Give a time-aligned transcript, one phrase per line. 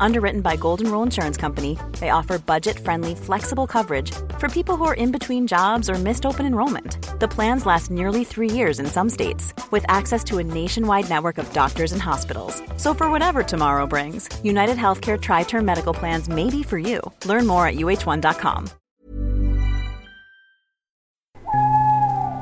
[0.00, 4.84] Underwritten by Golden Rule Insurance Company, they offer budget friendly, flexible coverage for people who
[4.84, 7.18] are in between jobs or missed open enrollment.
[7.20, 11.38] The plans last nearly three years in some states, with access to a nationwide network
[11.38, 12.62] of doctors and hospitals.
[12.76, 17.00] So, for whatever tomorrow brings, United Healthcare Tri Term Medical Plans may be for you.
[17.24, 18.70] Learn more at uh1.com.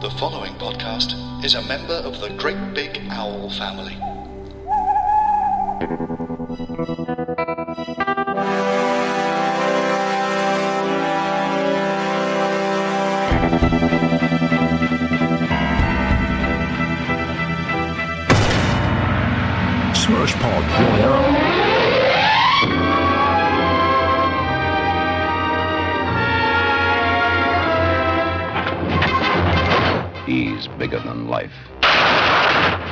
[0.03, 3.97] The following podcast is a member of the Great Big Owl family.
[20.43, 21.33] Pod Royale.
[30.27, 31.53] He's bigger than life,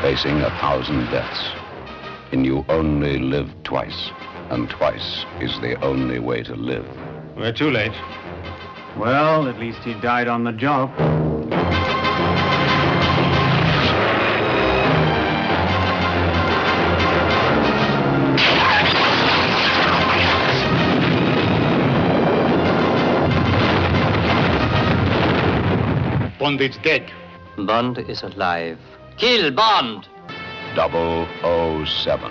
[0.01, 1.60] facing a thousand deaths.
[2.33, 4.11] And you only live twice,
[4.51, 6.87] and twice is the only way to live.
[7.37, 7.93] We're too late.
[8.97, 10.91] Well, at least he died on the job.
[26.39, 27.11] Bond is dead.
[27.57, 28.79] Bond is alive.
[29.17, 30.10] Kill Bond!
[30.75, 32.31] 007.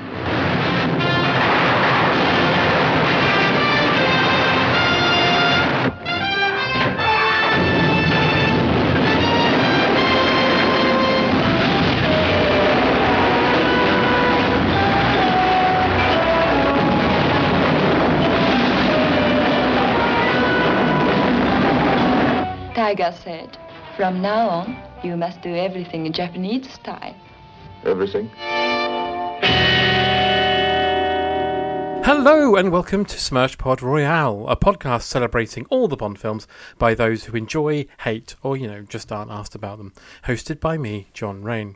[22.76, 23.58] Tiger said,
[23.98, 27.14] From now on, you must do everything in Japanese style.
[27.86, 28.30] Everything?
[32.04, 36.48] Hello and welcome to Smash Pod Royale, a podcast celebrating all the Bond films
[36.78, 39.94] by those who enjoy, hate, or you know, just aren't asked about them.
[40.26, 41.76] Hosted by me, John Rain.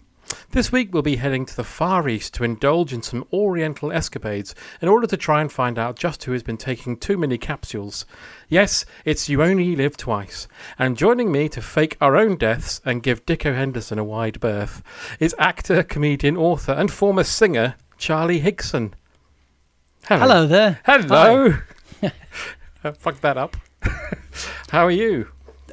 [0.52, 4.54] This week we'll be heading to the Far East to indulge in some Oriental escapades
[4.82, 8.06] in order to try and find out just who has been taking too many capsules.
[8.50, 10.48] Yes, it's You Only Live Twice.
[10.78, 14.82] And joining me to fake our own deaths and give Dikko Henderson a wide berth
[15.20, 18.94] is actor, comedian, author, and former singer Charlie Higson.
[20.06, 20.80] Hello there.
[20.86, 21.54] Hello.
[23.00, 23.56] Fuck that up.
[24.70, 25.30] How are you?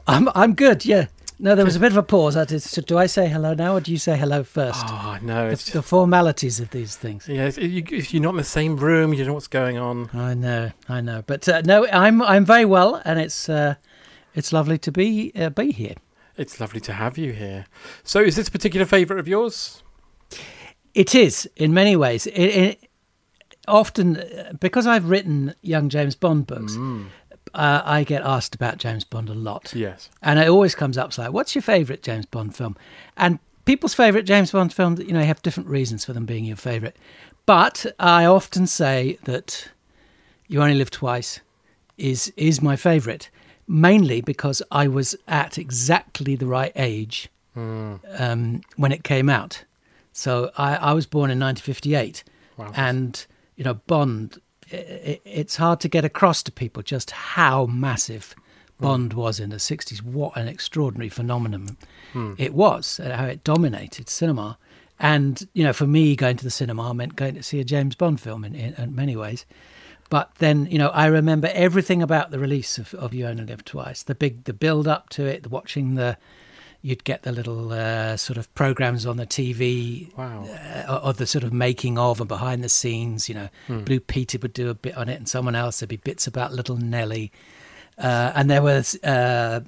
[0.07, 0.85] I'm I'm good.
[0.85, 1.07] Yeah.
[1.43, 2.37] No, there was a bit of a pause.
[2.37, 4.85] I did, so do I say hello now, or do you say hello first?
[4.87, 7.27] Oh no, the, it's the formalities of these things.
[7.27, 7.51] yeah.
[7.57, 10.11] You, if you're not in the same room, you don't know what's going on.
[10.13, 13.77] I know, I know, but uh, no, I'm I'm very well, and it's uh,
[14.35, 15.95] it's lovely to be uh, be here.
[16.37, 17.65] It's lovely to have you here.
[18.05, 19.83] So, is this a particular favourite of yours?
[20.95, 22.27] It is in many ways.
[22.27, 22.91] It, it
[23.67, 26.77] often uh, because I've written young James Bond books.
[27.55, 29.75] Uh, I get asked about James Bond a lot.
[29.75, 30.09] Yes.
[30.23, 32.77] And it always comes up like, what's your favourite James Bond film?
[33.17, 36.57] And people's favourite James Bond film, you know, have different reasons for them being your
[36.57, 36.97] favourite.
[37.47, 39.69] But I often say that
[40.47, 41.41] You Only Live Twice
[41.99, 43.29] is is my favourite,
[43.67, 49.65] mainly because I was at exactly the right age um, when it came out.
[50.13, 52.25] So I, I was born in 1958,
[52.57, 52.73] Wow.
[52.77, 54.39] and you know Bond.
[54.71, 58.35] It's hard to get across to people just how massive
[58.81, 60.03] Bond was in the 60s.
[60.03, 61.77] What an extraordinary phenomenon
[62.13, 62.35] hmm.
[62.39, 64.59] it was, and how it dominated cinema.
[64.99, 67.95] And you know, for me, going to the cinema meant going to see a James
[67.95, 69.45] Bond film in, in, in many ways.
[70.11, 73.65] But then, you know, I remember everything about the release of, of You Only Live
[73.65, 74.03] Twice.
[74.03, 76.19] The big, the build up to it, watching the,
[76.83, 80.47] you'd get the little uh, sort of programs on the TV Wow.
[80.49, 83.29] uh, of the sort of making of and behind the scenes.
[83.29, 85.81] You know, Blue Peter would do a bit on it, and someone else.
[85.81, 87.33] There'd be bits about Little Nelly,
[87.99, 89.61] uh, and there was uh,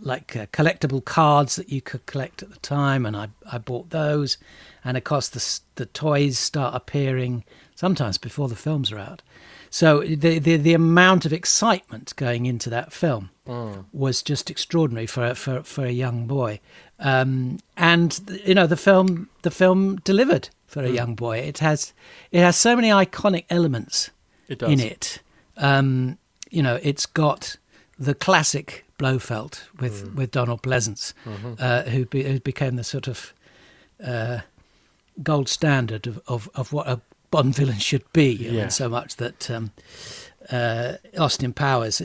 [0.00, 3.90] like uh, collectible cards that you could collect at the time, and I I bought
[3.90, 4.38] those,
[4.84, 7.44] and of course the the toys start appearing
[7.74, 9.22] sometimes before the films are out.
[9.70, 13.84] So the, the the amount of excitement going into that film Mm.
[13.92, 16.60] was just extraordinary for for for a young boy,
[16.98, 20.94] um, and you know the film the film delivered for a Mm.
[20.94, 21.38] young boy.
[21.38, 21.92] It has
[22.30, 24.10] it has so many iconic elements
[24.48, 25.20] It in it.
[25.56, 26.18] Um,
[26.50, 27.56] you know, it's got
[27.98, 30.14] the classic Blofeld with Mm.
[30.16, 31.56] with Donald Pleasence, Mhm.
[31.60, 33.32] uh, who, be, who became the sort of
[34.04, 34.40] uh,
[35.22, 37.00] gold standard of, of, of what a
[37.30, 38.38] Bond villain should be.
[38.50, 39.70] Mean, so much that um,
[40.50, 42.00] uh, Austin Powers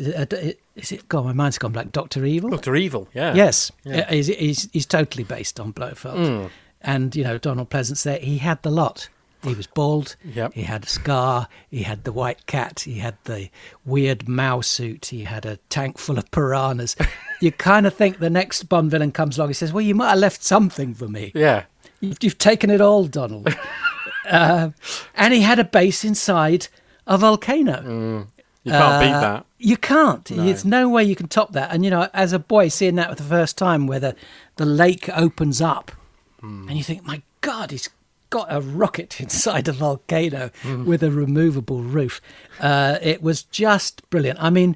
[0.76, 1.08] is it?
[1.10, 1.92] God, my mind's gone blank.
[1.92, 2.50] Doctor Evil.
[2.50, 3.34] Doctor Evil, yeah.
[3.34, 4.00] Yes, Yeah.
[4.02, 6.50] Uh, he's, he's he's totally based on Blofeld, Mm.
[6.82, 8.04] and you know Donald Pleasence.
[8.04, 9.10] There, he had the lot.
[9.44, 10.16] He was bald.
[10.24, 10.54] Yep.
[10.54, 11.50] He had a scar.
[11.70, 12.80] He had the white cat.
[12.86, 13.50] He had the
[13.86, 15.08] weird Mao suit.
[15.08, 16.96] He had a tank full of piranhas.
[17.42, 19.50] you kind of think the next Bond villain comes along.
[19.50, 21.34] He says, "Well, you might have left something for me.
[21.36, 21.64] Yeah.
[22.00, 23.54] You've, you've taken it all, Donald."
[24.30, 24.70] uh,
[25.16, 26.68] and he had a base inside
[27.06, 28.28] a volcano.
[28.64, 29.46] You can't beat Uh, that.
[29.58, 30.32] You can't.
[30.32, 30.44] No.
[30.46, 31.72] There's no way you can top that.
[31.74, 34.16] And you know, as a boy, seeing that for the first time, where the,
[34.56, 35.92] the lake opens up,
[36.40, 36.68] Hmm.
[36.70, 37.90] and you think, my God, he's
[38.30, 40.86] got a rocket inside a volcano Hmm.
[40.86, 42.20] with a removable roof.
[42.60, 44.42] Uh, it was just brilliant.
[44.42, 44.76] I mean,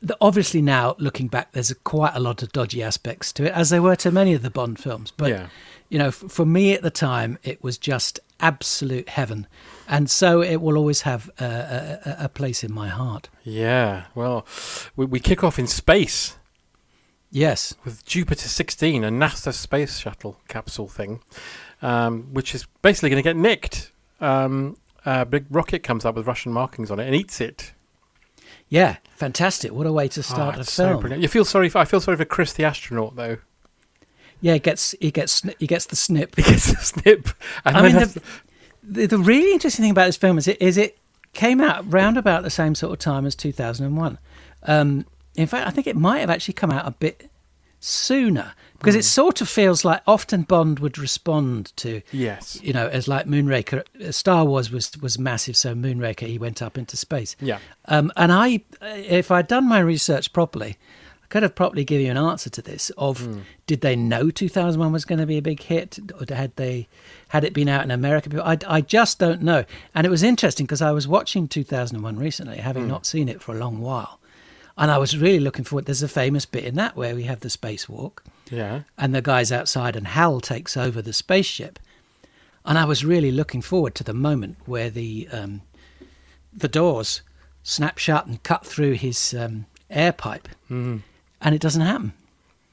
[0.00, 3.52] the, obviously now looking back, there's a, quite a lot of dodgy aspects to it,
[3.52, 5.12] as there were to many of the Bond films.
[5.16, 5.46] But Yeah.
[5.88, 9.46] you know, f- for me at the time, it was just absolute heaven,
[9.88, 13.28] and so it will always have a, a, a- place in my heart.
[13.42, 14.04] Yeah.
[14.14, 14.46] Well,
[14.96, 16.36] we, we kick off in space
[17.30, 21.20] Yes, with Jupiter 16, a NASA space shuttle capsule thing,
[21.82, 23.90] um, which is basically going to get nicked.
[24.20, 27.72] Um, a big rocket comes up with Russian markings on it and eats it.
[28.68, 29.72] yeah, fantastic!
[29.72, 31.00] What a way to start Oh, a so film.
[31.00, 31.22] brilliant.
[31.22, 33.38] You feel sorry for I feel sorry for Chris the astronaut though.
[34.40, 36.36] yeah, he gets he gets he gets the snip.
[36.36, 37.28] He gets the snip.
[37.64, 38.22] And I then mean, the,
[38.86, 40.98] the, the really interesting thing about this film is it is it
[41.32, 44.18] came out round about the same sort of time as 2001.
[44.64, 45.04] Um,
[45.36, 47.28] in fact, I think it might have actually come out a bit
[47.80, 49.00] sooner because Hmm.
[49.00, 52.58] it sort of feels like often Bond would respond to Yes.
[52.62, 53.82] you know as like Moonraker.
[54.02, 57.36] uh, Star Wars was was massive, so Moonraker he went up into space.
[57.40, 57.58] Yeah.
[57.86, 60.76] Um, and I, if I'd done my research properly,
[61.34, 62.90] could have probably given you an answer to this.
[62.96, 63.40] Of Hmm.
[63.66, 66.86] did they know 2001 was going to be a big hit, or had they
[67.30, 68.40] had it been out in America?
[68.40, 69.64] I, I just don't know.
[69.96, 72.88] And it was interesting because I was watching 2001 recently, having Hmm.
[72.90, 74.20] not seen it for a long while,
[74.78, 75.86] and I was really looking forward.
[75.86, 78.82] There's a famous bit in that where we have the spacewalk, Yeah.
[78.96, 81.80] and the guys outside, and Hal takes over the spaceship.
[82.64, 85.62] And I was really looking forward to the moment where the um,
[86.56, 87.22] the doors
[87.64, 91.02] snap shut and cut through his um, air pipe, Mhm.
[91.44, 92.12] And it doesn't happen.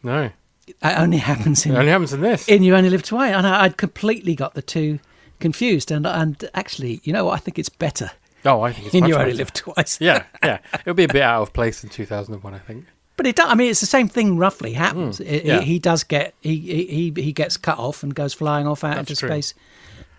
[0.04, 0.32] No.
[0.68, 2.48] It only happens in It only happens in this.
[2.48, 5.00] in You Only Live Twice, and I, I'd completely got the two
[5.40, 5.92] confused.
[5.92, 7.34] And and actually, you know what?
[7.34, 8.12] I think it's better.
[8.46, 9.34] Oh, I think it's in You Only.
[9.34, 10.00] Live Twice.
[10.02, 10.60] yeah, yeah.
[10.82, 12.86] It'll be a bit out of place in 2001, I think.
[13.18, 14.38] But it, do- I mean, it's the same thing.
[14.38, 15.20] Roughly happens.
[15.20, 15.60] Mm, It- yeah.
[15.60, 18.96] he, he does get he, he he gets cut off and goes flying off out
[18.96, 19.30] That's into true.
[19.30, 19.54] space,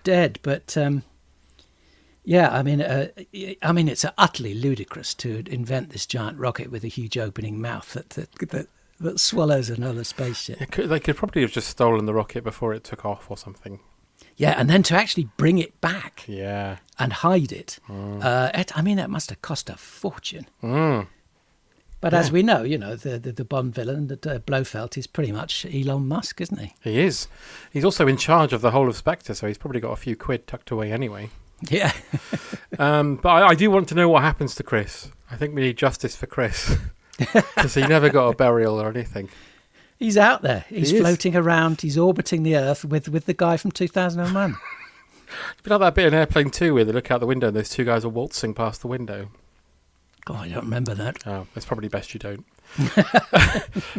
[0.04, 0.38] dead.
[0.43, 1.02] But um,
[2.24, 3.08] yeah, I mean, uh,
[3.62, 7.92] I mean, it's utterly ludicrous to invent this giant rocket with a huge opening mouth
[7.92, 8.66] that that that,
[9.00, 10.70] that swallows another spaceship.
[10.70, 13.80] Could, they could probably have just stolen the rocket before it took off or something.
[14.36, 16.78] Yeah, and then to actually bring it back Yeah.
[16.98, 17.78] and hide it.
[17.88, 18.25] Mm.
[18.25, 20.46] Uh, it I mean, that must have cost a fortune.
[20.62, 21.08] Mm.
[22.00, 25.06] But as we know, you know, the the, the Bond villain, the uh, Blofeld, is
[25.06, 26.75] pretty much Elon Musk, isn't he?
[26.82, 27.28] He is.
[27.73, 30.16] He's also in charge of the whole of Spectre, so he's probably got a few
[30.16, 31.30] quid tucked away anyway.
[31.69, 31.92] Yeah.
[32.78, 35.11] Um, but I, I do want to know what happens to Chris.
[35.31, 36.75] I think we need justice for Chris
[37.19, 39.28] because he never got a burial or anything.
[39.99, 40.64] He's out there.
[40.71, 41.83] He's He floating around.
[41.83, 44.57] He's orbiting the Earth with, with the guy from 2001.
[45.52, 47.57] It's been like that bit in Airplane 2 where they look out the window and
[47.57, 49.28] those two guys are waltzing past the window.
[50.26, 51.26] God, I don't remember that.
[51.26, 52.45] Oh, it's probably best you don't.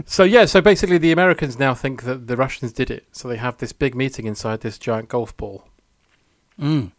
[0.06, 3.08] so yeah, so basically the Americans now think that the Russians did it.
[3.12, 5.68] So they have this big meeting inside this giant golf ball.
[6.60, 6.92] Mm.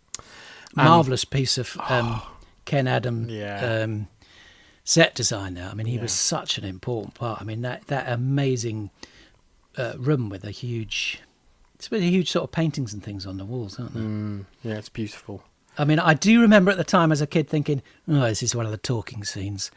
[0.77, 2.21] And- Marvelous piece of um,
[2.65, 3.83] Ken Adam Yeah.
[3.85, 4.09] um,
[4.85, 5.69] set design there.
[5.69, 7.41] I mean, he was such an important part.
[7.41, 8.91] I mean, that that amazing
[9.77, 11.21] uh, room with a huge,
[11.75, 14.03] it's with a huge sort of paintings and things on the walls, aren't there?
[14.03, 15.43] Mm, yeah, it's beautiful.
[15.77, 18.55] I mean, I do remember at the time as a kid thinking, "Oh, this is
[18.55, 19.71] one of the talking scenes."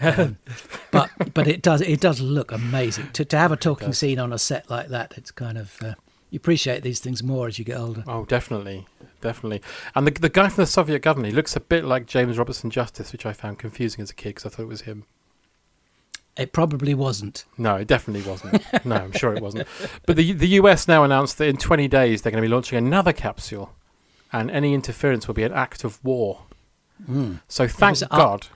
[0.00, 0.36] Um,
[0.90, 4.32] but but it does it does look amazing to to have a talking scene on
[4.32, 5.14] a set like that.
[5.16, 5.94] It's kind of uh,
[6.30, 8.04] you appreciate these things more as you get older.
[8.06, 8.86] Oh, definitely,
[9.20, 9.60] definitely.
[9.94, 12.70] And the the guy from the Soviet government, he looks a bit like James Robertson
[12.70, 15.04] Justice, which I found confusing as a kid because I thought it was him.
[16.36, 17.44] It probably wasn't.
[17.58, 18.62] No, it definitely wasn't.
[18.84, 19.66] no, I'm sure it wasn't.
[20.06, 22.78] But the the US now announced that in 20 days they're going to be launching
[22.78, 23.74] another capsule,
[24.32, 26.42] and any interference will be an act of war.
[27.04, 27.36] Hmm.
[27.48, 28.46] So thank God.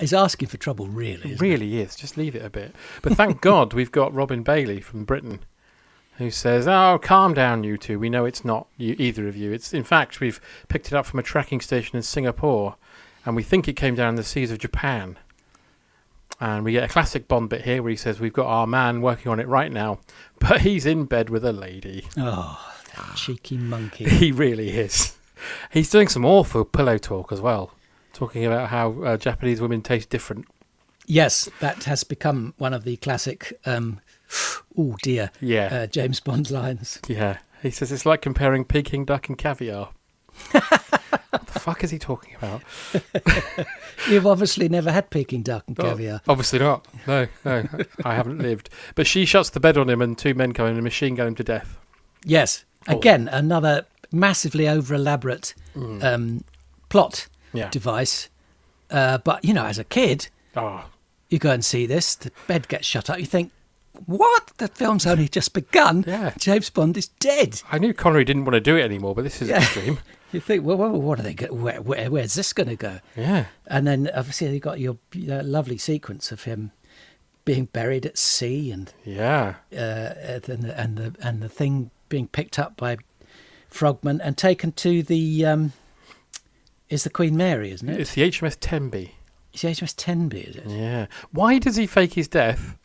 [0.00, 1.32] He's asking for trouble, really.
[1.32, 1.96] It really is.
[1.96, 2.72] Just leave it a bit.
[3.02, 5.40] But thank God we've got Robin Bailey from Britain
[6.18, 7.98] who says, "Oh, calm down, you two.
[7.98, 9.52] We know it's not you, either of you.
[9.52, 12.76] It's in fact we've picked it up from a tracking station in Singapore,
[13.24, 15.16] and we think it came down the seas of Japan."
[16.40, 19.00] And we get a classic Bond bit here where he says, "We've got our man
[19.00, 19.98] working on it right now,
[20.38, 24.04] but he's in bed with a lady." Oh, that cheeky monkey.
[24.08, 25.16] He really is.
[25.72, 27.72] He's doing some awful pillow talk as well,
[28.12, 30.46] talking about how uh, Japanese women taste different.
[31.06, 34.00] yes, that has become one of the classic, um,
[34.78, 35.68] oh dear, Yeah.
[35.72, 37.00] uh, James Bond lines.
[37.08, 39.90] Yeah, he says it's like comparing Peking duck and caviar.
[40.52, 42.62] what the fuck is he talking about?
[44.08, 46.20] You've obviously never had Peking duck and Oh, caviar.
[46.28, 46.86] obviously not.
[47.06, 47.64] No, no,
[48.04, 48.70] I haven't lived.
[48.94, 51.28] But she shuts the bed on him, and two men come in and machine gun
[51.28, 51.76] him to death.
[52.24, 52.96] Yes, Oh.
[52.98, 56.44] again, another massively over elaborate um,
[56.88, 57.58] plot Mm.
[57.58, 57.70] Yeah.
[57.70, 58.28] device.
[58.90, 60.84] Uh, but, you know, as a kid, Oh,
[61.30, 63.50] you go and see this, the bed gets shut up, you think,
[64.06, 64.52] what?
[64.58, 66.04] The film's only just begun.
[66.06, 66.32] Yeah.
[66.38, 67.62] James Bond is dead.
[67.70, 69.58] I knew Connery didn't want to do it anymore, but this is Yeah.
[69.58, 69.98] extreme.
[70.30, 71.32] You think, well, well what are they?
[71.32, 72.98] Go- where, where, where's this going to go?
[73.16, 76.72] Yeah, And then obviously you got your uh, lovely sequence of him
[77.46, 82.28] being buried at sea and yeah, uh, and the, and the and the thing being
[82.28, 82.98] picked up by
[83.70, 85.72] Frogman and taken to the um,
[86.90, 87.98] is the Queen Mary, isn't it?
[87.98, 89.14] it's the HMS Tenby.
[89.54, 90.66] It's the HMS Tenby, is it?
[90.66, 92.76] Yeah, why does he fake his death?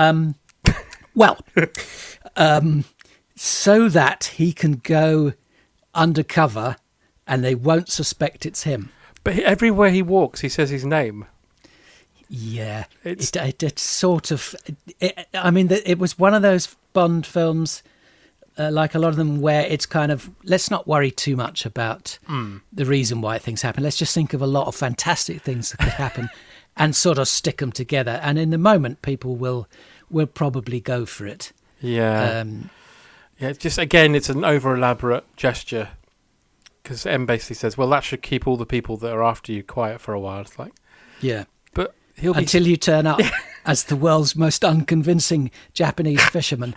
[0.00, 0.34] Um,
[1.14, 1.38] well,
[2.36, 2.84] um,
[3.36, 5.32] so that he can go
[5.94, 6.76] undercover
[7.26, 8.90] and they won't suspect it's him.
[9.24, 11.26] But everywhere he walks, he says his name.
[12.28, 14.54] Yeah, It's- it, it, it sort of.
[15.00, 17.82] It, I mean, it was one of those Bond films,
[18.58, 21.66] uh, like a lot of them, where it's kind of let's not worry too much
[21.66, 22.18] about
[22.72, 23.82] the reason why things happen.
[23.82, 26.30] Let's just think of a lot of fantastic things that could happen,
[26.76, 28.20] and sort of stick them together.
[28.22, 29.66] And in the moment, people will
[30.10, 31.52] will probably go for it.
[31.80, 32.70] Yeah, Um,
[33.38, 33.52] yeah.
[33.52, 35.88] Just again, it's an over elaborate gesture.
[36.82, 39.62] Because M basically says, "Well, that should keep all the people that are after you
[39.62, 40.72] quiet for a while." It's like,
[41.20, 43.20] yeah, but he'll be until you turn up
[43.66, 46.74] as the world's most unconvincing Japanese fisherman,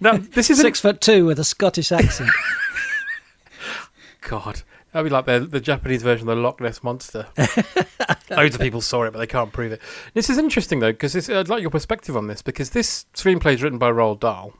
[0.00, 0.16] no.
[0.16, 2.30] This isn't six foot two with a Scottish accent.
[4.22, 7.26] God, that'd be like the the Japanese version of the Loch Ness monster.
[8.30, 9.80] Loads of people saw it, but they can't prove it.
[10.14, 13.62] This is interesting though, because I'd like your perspective on this because this screenplay is
[13.62, 14.52] written by Roald Dahl,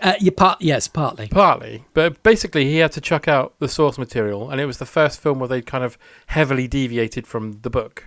[0.00, 1.28] Uh, you part, yes, partly.
[1.28, 4.86] partly, but basically he had to chuck out the source material, and it was the
[4.86, 8.06] first film where they kind of heavily deviated from the book.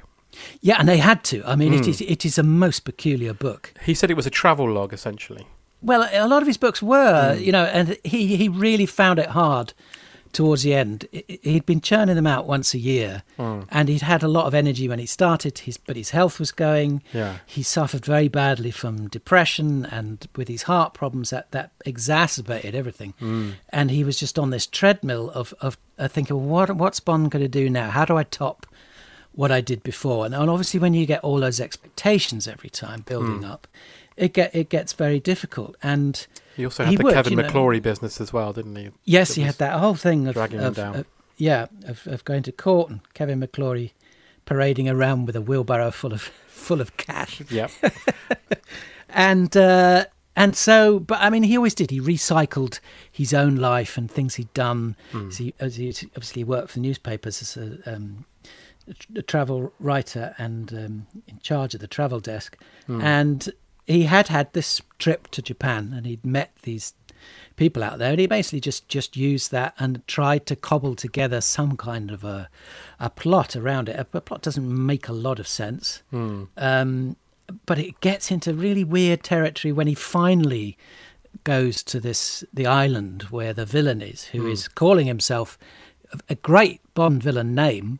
[0.61, 1.43] Yeah, and they had to.
[1.45, 1.89] I mean, it Hmm.
[1.91, 3.73] is it is a most peculiar book.
[3.83, 5.45] He said it was a travel log essentially.
[5.81, 7.43] Well, a lot of his books were, Hmm.
[7.43, 9.73] you know, and he he really found it hard
[10.33, 11.07] towards the end.
[11.11, 13.61] He'd been churning them out once a year, Hmm.
[13.69, 15.59] and he'd had a lot of energy when he started.
[15.59, 17.01] His but his health was going.
[17.13, 17.37] Yeah.
[17.45, 23.13] He suffered very badly from depression and with his heart problems that that exacerbated everything.
[23.19, 23.51] Hmm.
[23.69, 27.43] And he was just on this treadmill of of uh, thinking, what what's Bond going
[27.43, 27.89] to do now?
[27.91, 28.65] How do I top
[29.31, 30.25] what I did before?
[30.25, 33.51] And, and obviously, when you get all those expectations every time building Hmm.
[33.51, 33.67] up,
[34.17, 35.75] it get it gets very difficult.
[35.83, 37.49] And He also had He the would, Kevin you know.
[37.49, 38.89] McClory business as well, didn't he?
[39.05, 40.95] yes, That he had that whole thing of, dragging him down.
[40.97, 41.05] of-
[41.37, 43.91] yeah, of, of going to court and Kevin McClory
[44.45, 47.41] parading around with a wheelbarrow full of full of cash.
[47.49, 47.71] Yep.
[49.09, 50.05] and uh,
[50.35, 51.91] and so, but I mean, he always did.
[51.91, 52.79] He recycled
[53.11, 54.95] his own life and things he'd done.
[55.37, 58.25] He, as he obviously worked for the newspapers as a, um,
[59.15, 62.57] a travel writer and um, in charge of the travel desk.
[62.87, 63.51] And
[63.87, 66.93] he had had this trip to Japan, and he'd met these
[67.55, 71.39] people out there, and he basically just just used that and tried to cobble together
[71.41, 72.49] some kind of a
[72.99, 73.95] a plot around it.
[73.95, 76.01] A, a plot doesn't make a lot of sense.
[76.57, 77.15] Um,
[77.65, 80.77] but it gets into really weird territory when he finally
[81.43, 85.57] goes to this the island where the villain is, who is calling himself
[86.11, 87.99] a- a great Bond villain name,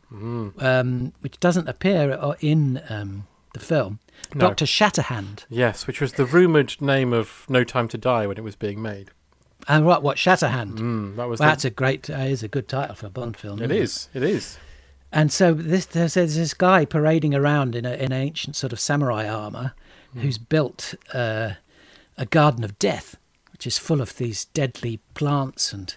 [0.60, 3.98] um, which doesn't appear in um, the film.
[4.34, 4.40] No.
[4.48, 5.44] Doctor Shatterhand.
[5.48, 8.82] yes, which was the rumored name of No Time to Die when it was being
[8.82, 9.10] made.
[9.68, 10.02] And what?
[10.02, 10.78] What Shatterhand?
[10.78, 11.38] Mm, that was.
[11.40, 12.10] Well, the- that's a great.
[12.10, 13.62] Uh, is a good title for a Bond film.
[13.62, 14.08] it is.
[14.12, 14.58] It is.
[15.12, 18.80] And so this there's, there's this guy parading around in a, in ancient sort of
[18.80, 19.72] samurai armor,
[20.14, 21.52] who's built uh,
[22.18, 23.16] a garden of death,
[23.52, 25.96] which is full of these deadly plants and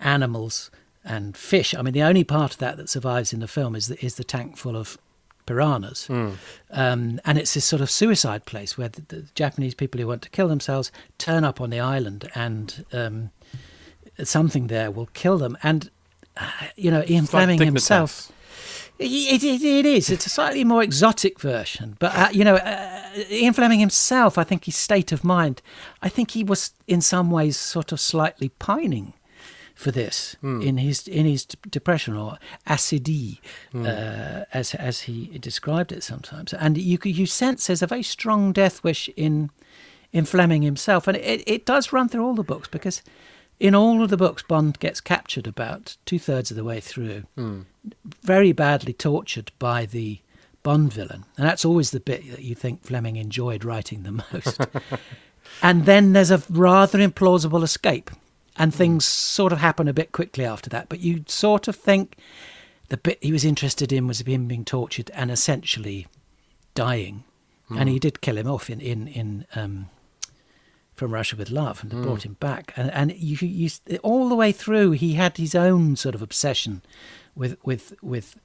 [0.00, 0.70] animals
[1.04, 1.74] and fish.
[1.74, 4.16] I mean, the only part of that that survives in the film is the, is
[4.16, 4.98] the tank full of
[5.48, 10.06] piranhas, um, and it's this sort of suicide place where the, the Japanese people who
[10.06, 12.84] want to kill themselves turn up on the island and.
[12.92, 13.30] Um,
[14.24, 15.56] something there will kill them.
[15.62, 15.90] And
[16.36, 17.64] uh, you know, Ian It's Fleming Dignitas.
[17.66, 18.32] himself.
[18.98, 20.10] It, it, it is.
[20.10, 24.36] It's a slightly more exotic version, but uh, you know, uh, Ian Fleming himself.
[24.36, 25.62] I think his state of mind.
[26.02, 29.12] I think he was in some ways sort of slightly pining
[29.78, 30.60] for this Hmm.
[30.60, 33.38] in his in his d- depression or accidie,
[33.72, 33.86] Hmm.
[33.86, 36.52] uh, as as he described it sometimes.
[36.52, 39.50] And you you sense there's a very strong death wish in
[40.12, 43.02] in Fleming himself, and it it does run through all the books because.
[43.60, 47.24] In all of the books, Bond gets captured about two thirds of the way through,
[48.22, 50.20] very badly tortured by the
[50.62, 51.24] Bond villain.
[51.36, 54.60] And that's always the bit that you think Fleming enjoyed writing the most.
[55.62, 58.12] and then there's a rather implausible escape.
[58.58, 58.78] And hmm.
[58.78, 60.88] things sort of happen a bit quickly after that.
[60.88, 62.16] But you sort of think
[62.88, 66.06] the bit he was interested in was him being tortured and essentially
[66.74, 67.24] dying.
[67.70, 68.00] And he hmm.
[68.00, 69.90] did kill him off in, in, in um,
[70.94, 72.30] from Russia with Love and brought hmm.
[72.30, 72.72] him back.
[72.76, 73.70] And, and you, you,
[74.02, 76.82] all the way through, he had his own sort of obsession
[77.36, 78.38] with with with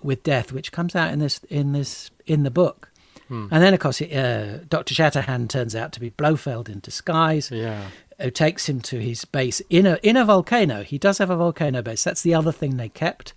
[0.00, 2.91] with death, which comes out in this in this in the book.
[3.30, 7.84] And then, of course, uh, Doctor Shatterhand turns out to be Blofeld in disguise, Yeah.
[8.20, 10.82] who takes him to his base in a in a volcano.
[10.82, 12.04] He does have a volcano base.
[12.04, 13.32] That's the other thing they kept.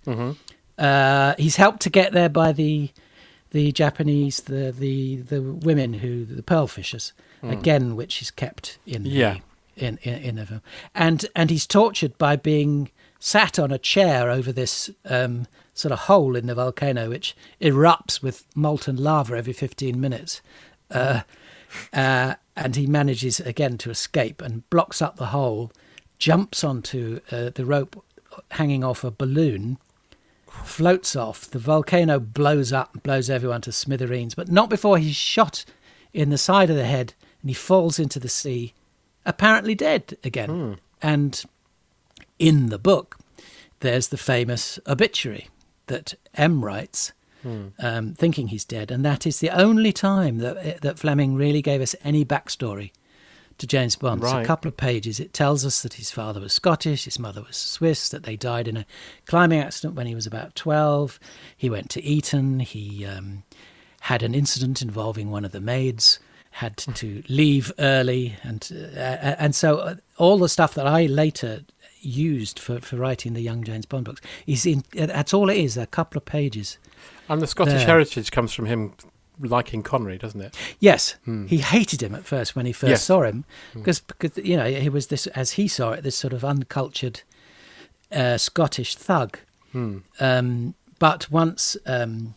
[0.78, 2.90] Uh, he's helped to get there by the
[3.52, 7.12] the Japanese, the the the women who the pearl fishers,
[7.42, 9.36] again, which is kept in the, Yeah.
[9.76, 10.62] in, in in the film,
[10.94, 16.00] and and he's tortured by being sat on a chair over this um, sort of
[16.00, 20.42] hole in the volcano, which erupts with molten lava every fifteen minutes.
[20.90, 21.20] Uh,
[21.92, 25.70] uh, and he manages again to escape and blocks up the hole,
[26.18, 28.02] jumps onto uh, the rope
[28.52, 29.76] hanging off a balloon,
[30.46, 31.50] floats off.
[31.50, 35.64] The volcano blows up and blows everyone to smithereens, but not before he's shot
[36.14, 38.72] in the side of the head and he falls into the sea,
[39.26, 40.48] apparently dead again.
[41.02, 41.44] And
[42.38, 43.18] in the book,
[43.80, 45.48] there's the famous obituary
[45.86, 47.12] that M writes,
[47.78, 51.80] um, thinking he's dead, and that is the only time that that Fleming really gave
[51.80, 52.90] us any backstory
[53.58, 54.22] to James Bond.
[54.22, 54.42] Right.
[54.42, 55.20] a couple of pages.
[55.20, 58.68] It tells us that his father was Scottish, his mother was Swiss, that they died
[58.68, 58.86] in a
[59.26, 61.18] climbing accident when he was about twelve.
[61.56, 62.60] He went to Eton.
[62.60, 63.44] He um,
[64.00, 66.18] had an incident involving one of the maids.
[66.50, 71.64] Had to leave early, and uh, and so all the stuff that I later
[72.06, 74.84] used for, for writing the Young James Bond books is in.
[74.94, 75.76] That's all it is.
[75.76, 76.78] A couple of pages.
[77.28, 77.86] And the Scottish There.
[77.86, 78.92] heritage comes from him
[79.40, 80.56] liking Connery, doesn't it?
[80.80, 81.16] Yes,
[81.48, 83.02] he hated him at first when he first Yes.
[83.02, 86.32] saw him because because you know he was this as he saw it this sort
[86.32, 87.22] of uncultured
[88.12, 89.38] uh, Scottish thug.
[89.74, 92.34] Um, but once um,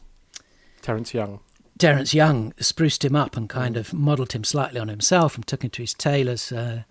[0.82, 1.40] Terence Young.
[1.78, 5.64] Terence Young spruced him up and kind of modelled him slightly on himself and took
[5.64, 6.52] him to his tailors.
[6.52, 6.84] Uh,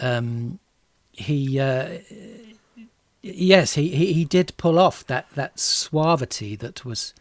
[0.00, 0.58] um,
[1.12, 1.98] he, uh,
[3.22, 7.14] yes, he, he, he did pull off that, that suavity that was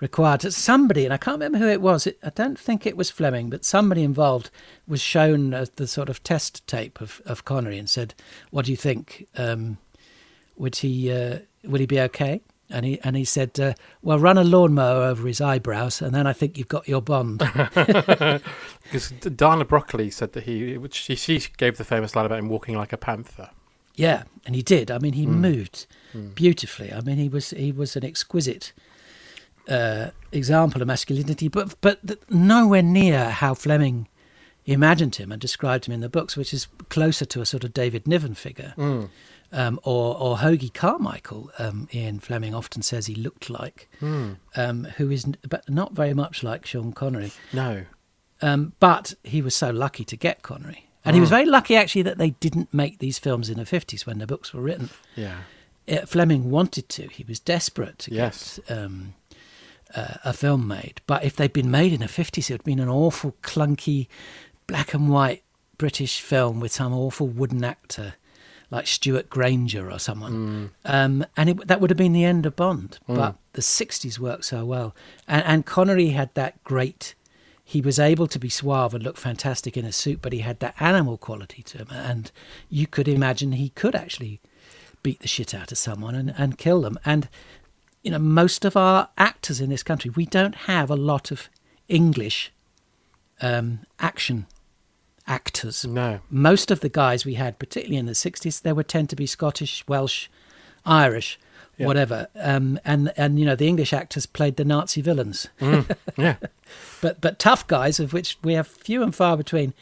[0.00, 0.42] required.
[0.52, 3.50] Somebody, and I can't remember who it was, it, I don't think it was Fleming,
[3.50, 4.50] but somebody involved
[4.86, 8.14] was shown uh, the sort of test tape of, of Connery and said,
[8.50, 9.26] What do you think?
[9.36, 9.78] Um,
[10.56, 12.40] would he, uh, would he be okay?
[12.70, 16.26] And he and he said, uh, "Well, run a lawnmower over his eyebrows, and then
[16.26, 17.40] I think you've got your Bond."
[18.82, 22.38] Because D- Dana Broccoli said that he, which she, she gave the famous line about
[22.38, 23.50] him walking like a panther.
[23.94, 24.90] yeah, and he did.
[24.90, 25.86] I mean, he moved
[26.34, 26.92] beautifully.
[26.92, 28.72] I mean, he was he was an exquisite
[29.68, 32.00] uh, example of masculinity, but but
[32.30, 34.08] nowhere near how Fleming
[34.64, 37.72] imagined him and described him in the books, which is closer to a sort of
[37.72, 38.74] David Niven figure.
[39.50, 45.10] Um, or, or Hoagy Carmichael, um, Ian Fleming often says he looked like, um, who
[45.10, 47.32] is n- but not very much like Sean Connery.
[47.52, 47.84] No.
[48.42, 50.84] Um, but he was so lucky to get Connery.
[51.02, 54.04] And he was very lucky, actually, that they didn't make these films in the 50s
[54.04, 54.90] when the books were written.
[55.16, 55.38] Yeah.
[55.90, 57.08] Uh, Fleming wanted to.
[57.08, 58.60] He was desperate to Yes.
[58.68, 59.14] get um,
[59.96, 61.00] uh, a film made.
[61.06, 64.08] But if they'd been made in the 50s, it would have been an awful, clunky,
[64.66, 65.42] black and white
[65.78, 68.14] British film with some awful wooden actor
[68.70, 70.32] like Stewart Granger or someone.
[70.84, 72.98] Um, and it, that would have been the end of Bond.
[73.16, 74.94] But the 60s worked so well.
[75.26, 77.14] And, and Connery had that great.
[77.64, 80.60] He was able to be suave and look fantastic in a suit, but he had
[80.60, 81.88] that animal quality to him.
[81.90, 82.30] And
[82.68, 84.40] you could imagine he could actually
[85.02, 86.98] beat the shit out of someone and, and kill them.
[87.04, 87.28] And,
[88.02, 91.48] you know, most of our actors in this country, we don't have a lot of
[91.88, 92.52] English
[93.40, 94.46] um, action
[95.28, 95.84] actors.
[95.84, 96.20] No.
[96.30, 99.26] Most of the guys we had, particularly in the 60s, they would tend to be
[99.26, 100.28] Scottish, Welsh,
[100.84, 101.38] Irish,
[101.76, 101.86] Yeah.
[101.86, 102.26] whatever.
[102.34, 105.46] Um, and, and, you know, the English actors played the Nazi villains.
[106.16, 106.36] Yeah.
[107.02, 109.74] but, but tough guys, of which we have few and far between,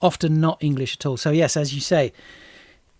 [0.00, 1.16] often not English at all.
[1.16, 2.12] So, yes, as you say,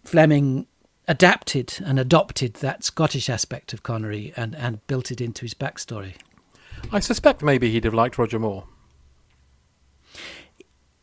[0.04, 0.66] Fleming
[1.06, 6.14] adapted and adopted that Scottish aspect of Connery and, and built it into his backstory.
[6.92, 8.64] I suspect maybe he'd have liked Roger Moore.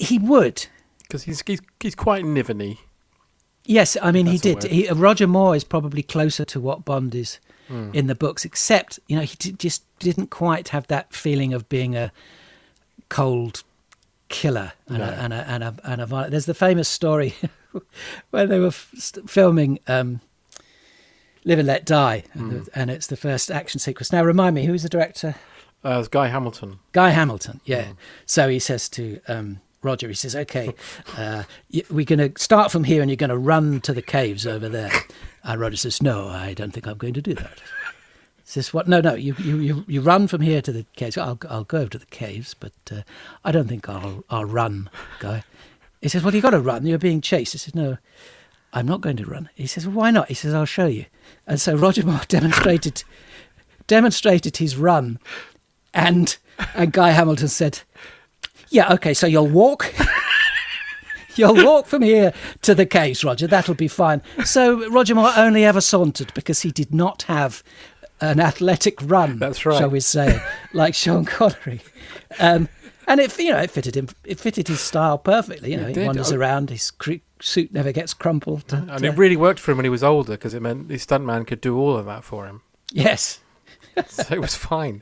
[0.02, 0.66] He would.
[1.04, 2.78] Because he's, he's, he's quite niveny.
[3.66, 4.64] Yes, I mean, he did.
[4.64, 7.92] He, Roger Moore is probably closer to what Bond is Hmm.
[7.94, 11.70] in the books, except, you know, he d- just didn't quite have that feeling of
[11.70, 12.12] being a
[13.10, 13.64] cold
[14.30, 15.04] killer and, No.
[15.06, 16.32] a, and, a, and, a, and a violent.
[16.32, 17.36] There's the famous story
[18.32, 18.92] where they were f-
[19.28, 20.20] filming um,
[21.46, 22.50] Live and Let Die, and, Hmm.
[22.64, 24.12] the- and it's the first action sequence.
[24.12, 25.36] Now, remind me, who is the director?
[25.86, 26.80] Uh, it's Guy Hamilton.
[26.92, 27.86] Guy Hamilton, yeah.
[27.86, 27.92] Hmm.
[28.26, 30.74] So he says to um, Roger, he says, "Okay,
[31.18, 31.44] uh,
[31.90, 34.70] we're going to start from here, and you're going to run to the caves over
[34.70, 34.92] there."
[35.44, 37.60] And Roger says, "No, I don't think I'm going to do that."
[38.38, 38.88] He says, "What?
[38.88, 39.16] No, no.
[39.16, 41.18] You you you, run from here to the caves.
[41.18, 43.02] I'll I'll go over to the caves, but uh,
[43.44, 44.90] I don't think I'll I'll run,
[45.20, 45.44] Guy."
[46.02, 46.86] He says, "Well, you got to run.
[46.86, 47.98] You're being chased." He says, "No."
[48.74, 49.50] I'm not going to run.
[49.54, 51.06] He says, well, "Why not?" He says, "I'll show you."
[51.46, 53.04] And so Roger Moore demonstrated
[53.88, 55.20] demonstrated his run,
[55.94, 56.38] and
[56.74, 57.82] and Guy Hamilton said,
[58.72, 59.94] "Yeah, okay, so you'll walk."
[61.36, 63.48] You'll walk from here to the caves, Roger.
[63.48, 64.22] That'll be fine.
[64.44, 67.64] So Roger Moore only ever sauntered because he did not have
[68.20, 69.40] an athletic run.
[69.40, 69.78] That's right.
[69.80, 71.80] Shall we say, like Sean Connery?
[72.38, 72.68] Um,
[73.08, 74.10] and it, you know, it fitted him.
[74.26, 75.72] It fitted his style perfectly.
[75.72, 76.36] You know, he wanders Oh.
[76.36, 76.70] around.
[76.70, 76.92] His
[77.40, 78.66] suit never gets crumpled.
[78.74, 81.06] And uh, it really worked for him when he was older because it meant his
[81.08, 82.62] stuntman could do all of that for him.
[82.92, 83.40] yes.
[84.08, 85.02] so it was fine.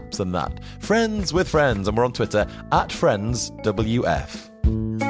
[0.00, 0.60] apps and that.
[0.80, 5.09] Friends with Friends, and we're on Twitter at FriendsWF.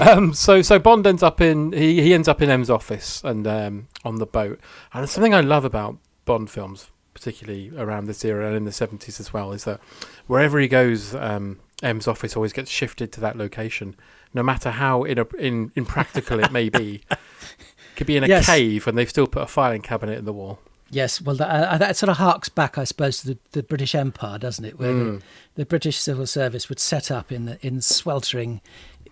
[0.00, 3.46] Um, so so Bond ends up in he, he ends up in M's office and
[3.46, 4.60] um, on the boat.
[4.92, 9.18] And something I love about Bond films, particularly around this era and in the seventies
[9.20, 9.80] as well, is that
[10.26, 13.96] wherever he goes, um, M's office always gets shifted to that location,
[14.34, 17.00] no matter how in, in impractical it may be.
[17.96, 18.44] Could be in a Yes.
[18.44, 20.58] cave and they've still put a filing cabinet in the wall.
[20.90, 23.94] Yes, well, that, uh, that sort of harks back, I suppose, to the, the British
[23.94, 24.78] Empire, doesn't it?
[24.78, 25.18] Where Mm.
[25.20, 28.60] the, the British civil service would set up in the, in sweltering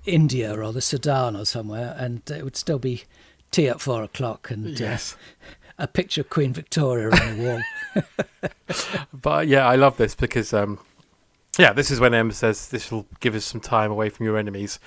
[0.04, 3.04] India or the Sudan or somewhere, and it would still be
[3.50, 4.98] tea at four o'clock and uh,
[5.78, 8.50] a picture of Queen Victoria on the wall.
[9.12, 10.78] But yeah, I love this because um,
[11.58, 14.36] yeah, this is when M says this will give us some time away from your
[14.36, 14.78] enemies,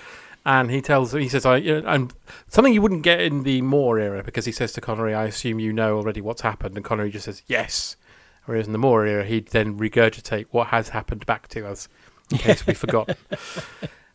[0.46, 2.14] And he tells, he says, I, you know, and
[2.48, 5.60] something you wouldn't get in the Moore era because he says to Connery, I assume
[5.60, 6.78] you know already what's happened.
[6.78, 7.98] And Connery just says, yes.
[8.46, 11.90] Whereas in the Moore era, he'd then regurgitate what has happened back to us
[12.32, 13.18] in case we forgot.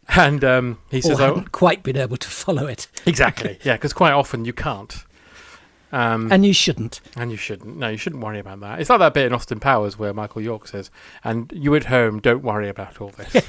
[0.09, 2.87] And um, he says, I, haven't quite been able to follow it.
[3.07, 3.59] Exactly.
[3.65, 5.05] Yeah, because quite often you can't.
[5.93, 7.01] Um, And you shouldn't.
[7.17, 7.77] And you shouldn't.
[7.77, 8.81] No, you shouldn't worry about that.
[8.81, 10.91] It's like that bit in Austin Powers where Michael York says,
[11.23, 13.33] "And you at home, don't worry about all this."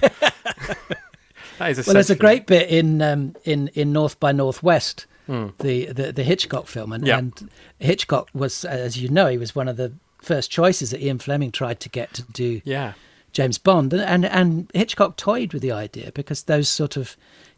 [1.58, 5.48] that is Well, there's a great bit in um, in in North by Northwest, Hmm.
[5.60, 7.18] the, the the Hitchcock film, and, Yeah.
[7.20, 11.20] and Hitchcock was, as you know, he was one of the first choices that Ian
[11.20, 12.94] Fleming tried to get to do Yeah.
[13.34, 17.18] James Bond, and and, and Hitchcock toyed with the idea because those sort of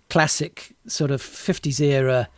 [0.10, 2.30] classic sort of 50s era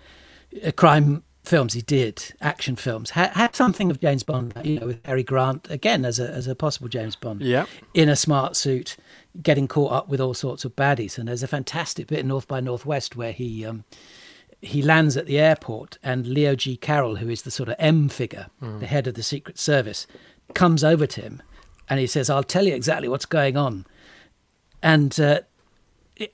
[0.66, 4.88] uh, crime films he did, action films, had, had something of James Bond, you know,
[4.88, 7.66] with Cary Grant again as a as a possible James Bond, Yeah.
[7.94, 8.98] in a smart suit,
[9.42, 11.18] getting caught up with all sorts of baddies.
[11.18, 13.84] And there's a fantastic bit in North by Northwest where he um,
[14.62, 16.76] he lands at the airport, and Leo G.
[16.78, 18.80] Carroll, who is the sort of M figure, Mm.
[18.80, 20.08] the head of the Secret Service,
[20.56, 21.42] comes over to him,
[21.90, 23.86] and he says, "I'll tell you exactly what's going on."
[24.84, 25.40] And uh,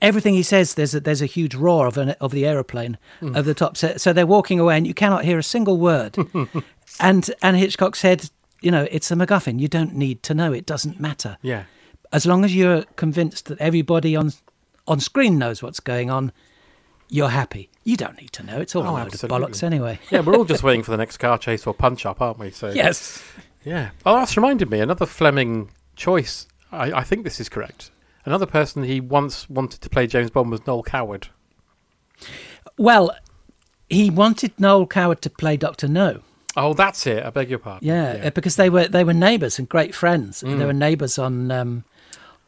[0.02, 3.30] everything he says, there's a, there's a huge roar of an, of the aeroplane Mm.
[3.36, 3.76] over the top.
[3.76, 6.16] So, so they're walking away, and you cannot hear a single word.
[7.00, 9.58] and and Hitchcock said, "You know, it's a MacGuffin.
[9.60, 10.52] You don't need to know.
[10.52, 11.38] It doesn't matter.
[11.42, 11.64] Yeah.
[12.12, 14.32] As long as you're convinced that everybody on
[14.86, 16.30] on screen knows what's going on,
[17.08, 17.70] you're happy.
[17.84, 18.60] You don't need to know.
[18.60, 19.36] It's all Oh, a load absolutely.
[19.44, 22.04] of bollocks anyway." yeah, we're all just waiting for the next car chase or punch
[22.06, 22.50] up, aren't we?
[22.50, 23.22] So Yes.
[23.64, 23.90] Yeah.
[24.04, 26.46] Oh, that's reminded me another Fleming choice.
[26.70, 27.90] I, I think this is correct.
[28.24, 31.28] Another person he once wanted to play James Bond was Noel Coward.
[32.78, 33.14] Well,
[33.88, 36.20] he wanted Noel Coward to play Doctor No.
[36.56, 37.24] Oh, that's it.
[37.24, 37.86] I beg your pardon.
[37.86, 40.42] Yeah, uh, because they were they were neighbours and great friends.
[40.42, 40.58] Mm.
[40.58, 41.84] They were neighbours on um,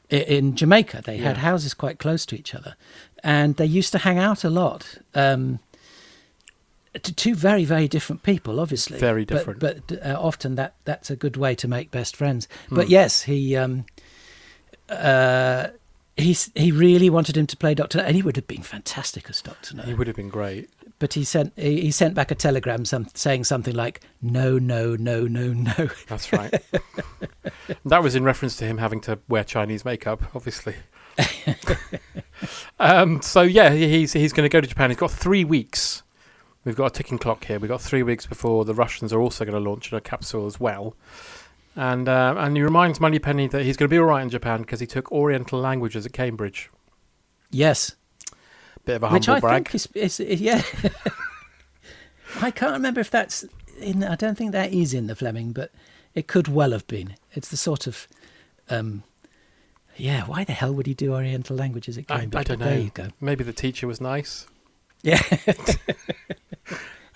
[0.08, 1.02] in Jamaica.
[1.04, 2.76] They had houses quite close to each other,
[3.24, 4.98] and they used to hang out a lot.
[5.14, 5.58] Um,
[7.02, 8.98] two very very different people, obviously.
[8.98, 9.60] Very different.
[9.60, 12.48] but, uh, often that that's a good way to make best friends.
[12.70, 12.90] But Mm.
[12.90, 13.56] yes, he.
[13.56, 13.84] Um,
[14.88, 15.68] uh,
[16.18, 19.28] He's, he really wanted him to play Doctor, No, and he would have been fantastic
[19.28, 19.82] as Doctor No.
[19.82, 20.70] He would have been great.
[20.98, 24.96] But he sent he, he sent back a telegram some, saying something like "No, no,
[24.96, 26.54] no, no, no." That's right.
[27.84, 30.76] that was in reference to him having to wear Chinese makeup, obviously.
[32.80, 34.88] um, so yeah, he's he's going to go to Japan.
[34.88, 36.02] He's got three weeks.
[36.66, 37.60] We've got a ticking clock here.
[37.60, 40.58] We've got three weeks before the Russians are also going to launch a capsule as
[40.58, 40.96] well.
[41.76, 44.62] And uh, and he reminds Moneypenny that he's going to be all right in Japan
[44.62, 46.68] because he took Oriental languages at Cambridge.
[47.52, 47.94] Yes,
[48.84, 49.68] Bit of a humble which I brag.
[49.68, 50.62] think is, is yeah.
[52.40, 53.44] I can't remember if that's
[53.80, 54.02] in.
[54.02, 55.70] I don't think that is in the Fleming, but
[56.14, 57.14] it could well have been.
[57.32, 58.08] It's the sort of,
[58.70, 59.04] um,
[59.96, 60.24] yeah.
[60.24, 62.40] Why the hell would he do Oriental languages at I, Cambridge?
[62.40, 62.70] I don't But know.
[62.70, 63.08] There you go.
[63.20, 64.46] Maybe the teacher was nice.
[65.06, 65.22] Yeah,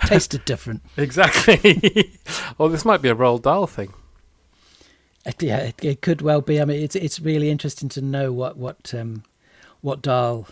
[0.07, 0.83] tasted different.
[0.97, 2.13] Exactly.
[2.59, 3.93] well, this might be a Roald Dahl thing.
[5.27, 6.61] It, yeah, it, it could well be.
[6.61, 9.25] I mean, it's it's really interesting to know what what um,
[9.81, 10.47] what Dahl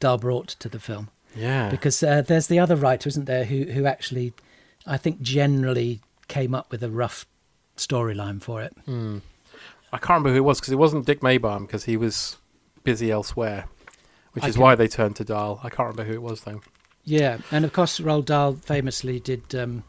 [0.00, 1.10] Dahl brought to the film.
[1.34, 1.70] Yeah.
[1.70, 4.34] because uh, there's the other writer, isn't there, who who actually,
[4.86, 7.26] I think, generally came up with a rough
[7.76, 8.74] storyline for it.
[8.84, 9.18] Hmm.
[9.92, 12.38] I can't remember who it was because it wasn't Dick Maibaum because he was
[12.84, 13.66] busy elsewhere,
[14.32, 15.60] which I is can- why they turned to Dahl.
[15.62, 16.60] I can't remember who it was though.
[17.04, 19.82] Yeah, and of course, Roald Dahl famously did um,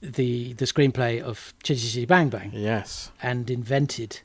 [0.00, 2.50] the the screenplay of Chitty Chitty Bang Bang.
[2.54, 4.20] Yes, and invented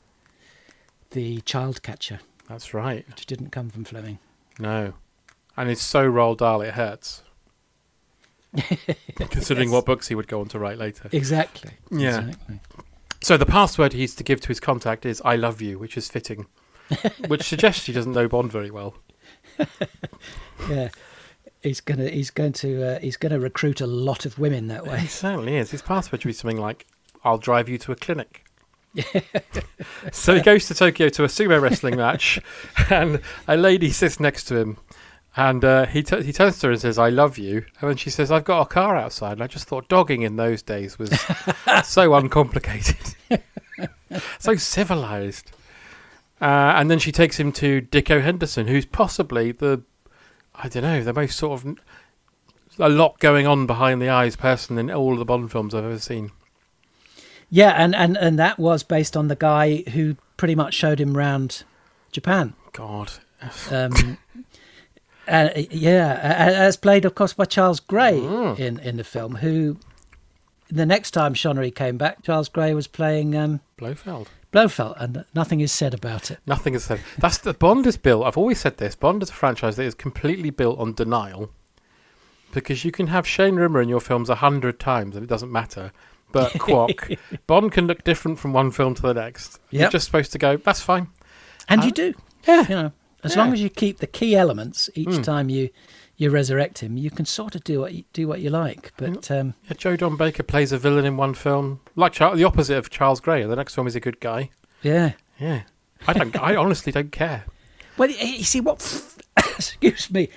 [1.10, 2.20] the child catcher.
[2.48, 3.06] That's right.
[3.08, 4.18] Which didn't come from Fleming.
[4.58, 4.94] No,
[5.56, 7.22] and it's so Roald Dahl it hurts.
[9.16, 9.72] Considering Yes.
[9.74, 11.08] what books he would go on to write later.
[11.12, 11.72] Exactly.
[11.90, 12.20] Yeah.
[12.28, 12.60] Exactly.
[13.22, 16.08] So the password he's to give to his contact is "I love you," which is
[16.08, 16.46] fitting,
[17.28, 18.94] which suggests he doesn't know Bond very well.
[20.68, 20.90] Yeah,
[21.62, 24.86] he's gonna he's going to uh, he's going to recruit a lot of women that
[24.86, 25.00] way.
[25.00, 25.70] He certainly is.
[25.70, 26.86] His password should be something like
[27.24, 28.44] "I'll drive you to a clinic."
[30.12, 32.40] so he goes to Tokyo to a sumo wrestling match,
[32.90, 34.76] and a lady sits next to him,
[35.36, 37.96] and uh, he t- he turns to her and says, "I love you," and then
[37.96, 40.98] she says, "I've got a car outside." And I just thought dogging in those days
[40.98, 41.10] was
[41.84, 43.16] so uncomplicated,
[44.38, 45.50] so civilized.
[46.42, 49.82] Uh, and then she takes him to Dikko Henderson, who's possibly the,
[50.56, 51.78] I don't know, the most sort of
[52.78, 55.84] a lot going on behind the eyes person in all of the Bond films I've
[55.84, 56.32] ever seen.
[57.48, 61.16] Yeah, and, and, and that was based on the guy who pretty much showed him
[61.16, 61.62] round
[62.10, 62.54] Japan.
[62.72, 63.12] God.
[63.70, 64.18] Um,
[65.28, 68.58] uh, yeah, as played, of course, by Charles Gray Mm.
[68.58, 69.76] in, in the film, who
[70.68, 74.26] the next time Connery came back, Charles Gray was playing um, Blofeld.
[74.52, 76.38] Blofeld, and nothing is said about it.
[76.46, 77.00] Nothing is said.
[77.18, 78.24] That's the Bond is built.
[78.26, 78.94] I've always said this.
[78.94, 81.50] Bond is a franchise that is completely built on denial,
[82.52, 85.50] because you can have Shane Rimmer in your films a hundred times and it doesn't
[85.50, 85.90] matter.
[86.32, 89.58] But Quack, Bond can look different from one film to the next.
[89.70, 90.56] You're just supposed to go.
[90.58, 91.08] That's fine.
[91.68, 92.14] And Uh, you do.
[92.46, 92.62] Yeah.
[92.68, 92.92] You know,
[93.24, 93.42] as Yeah.
[93.42, 95.24] long as you keep the key elements each Mm.
[95.24, 95.70] time you
[96.22, 98.92] you resurrect him, you can sort of do what you, do what you like.
[98.96, 102.44] But um, Yeah, Joe Don Baker plays a villain in one film, like Char- the
[102.44, 103.42] opposite of Charles Gray.
[103.44, 104.50] The next film is a good guy.
[104.82, 105.12] yeah.
[105.40, 105.62] Yeah,
[106.06, 106.40] I don't.
[106.40, 107.44] I honestly don't care.
[107.98, 108.80] Well, you see what?
[109.36, 110.28] excuse me.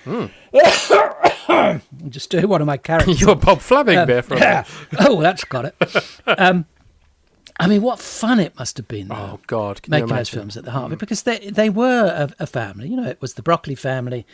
[1.47, 3.21] I'm just doing one of my characters.
[3.21, 4.63] You're Bob Fleming Um, there for a yeah.
[4.91, 5.07] minute.
[5.09, 5.75] Oh, that's got it.
[6.25, 6.65] Um,
[7.59, 9.07] I mean, what fun it must have been.
[9.07, 11.69] Though, Oh God, can making those films at the heart of it because they they
[11.69, 12.89] were a, a family.
[12.89, 14.25] You know, it was the Broccoli family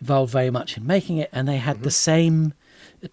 [0.00, 1.84] involved very much in making it, and they had Mm-hmm.
[1.84, 2.54] the same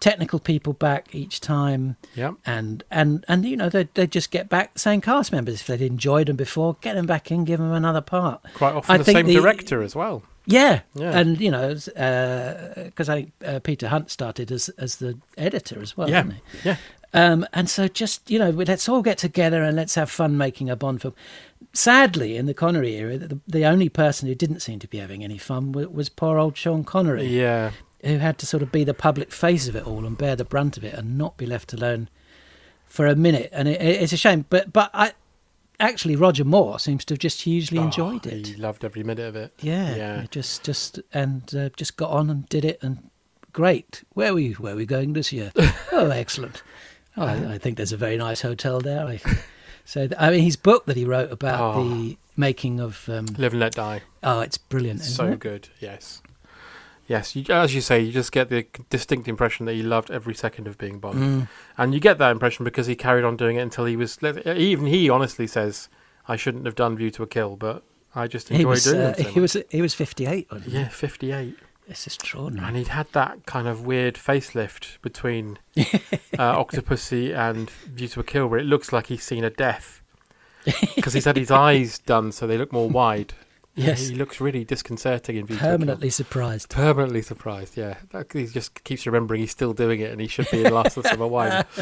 [0.00, 1.96] technical people back each time.
[2.14, 2.32] Yeah.
[2.46, 5.66] and and and you know they they just get back the same cast members if
[5.66, 8.40] they'd enjoyed them before, get them back in, give them another part.
[8.54, 10.22] Quite often I the think same director as well.
[10.46, 11.18] Yeah, Yeah.
[11.18, 15.94] and you know, because I think uh, Peter Hunt started as as the editor as
[15.94, 16.68] well, Yeah, didn't he?
[16.70, 16.76] yeah.
[17.14, 20.68] Um, and so just you know, let's all get together and let's have fun making
[20.68, 21.14] a Bond film.
[21.72, 25.24] Sadly, in the Connery era, the, the only person who didn't seem to be having
[25.24, 27.72] any fun was, was poor old Sean Connery, Yeah,
[28.04, 30.44] who had to sort of be the public face of it all and bear the
[30.44, 32.08] brunt of it and not be left alone
[32.84, 33.48] for a minute.
[33.52, 35.12] And it, it's a shame, but but I
[35.80, 38.46] actually Roger Moore seems to have just hugely enjoyed Oh, it.
[38.48, 39.52] He loved every minute of it.
[39.60, 40.26] Yeah, yeah.
[40.30, 43.10] just just and uh, just got on and did it and
[43.52, 44.04] great.
[44.12, 44.54] Where were you?
[44.54, 45.52] Where are we going this year?
[45.92, 46.62] oh, excellent.
[47.18, 49.06] Oh, I, I think there's a very nice hotel there.
[49.06, 49.20] I,
[49.84, 51.84] so th- I mean, his book that he wrote about Oh.
[51.88, 54.02] the making of um, Live and Let Die.
[54.22, 55.00] oh, it's brilliant.
[55.02, 55.38] so it?
[55.40, 55.68] good.
[55.80, 56.22] Yes,
[57.06, 57.34] yes.
[57.34, 60.66] You, as you say, you just get the distinct impression that he loved every second
[60.68, 61.48] of being Bond, Mm.
[61.76, 64.18] and you get that impression because he carried on doing it until he was.
[64.22, 65.88] Even he honestly says,
[66.28, 67.82] "I shouldn't have done View to a Kill, but
[68.14, 70.48] I just enjoy He was doing uh, it." So he much." was he was 58.
[70.66, 71.56] Yeah, fifty-eight.
[71.88, 72.68] It's extraordinary.
[72.68, 75.82] And he'd had that kind of weird facelift between uh,
[76.64, 80.02] Octopussy and View to a Kill, where it looks like he's seen a death
[80.96, 83.34] because he's had his eyes done so they look more wide.
[83.74, 84.08] Yes.
[84.08, 85.78] he looks really disconcerting in View to a Kill.
[85.78, 86.68] Permanently surprised.
[86.70, 87.98] Permanently surprised, yeah.
[88.32, 90.96] He just keeps remembering he's still doing it and he should be in the Last
[90.96, 91.64] of Summer Wine.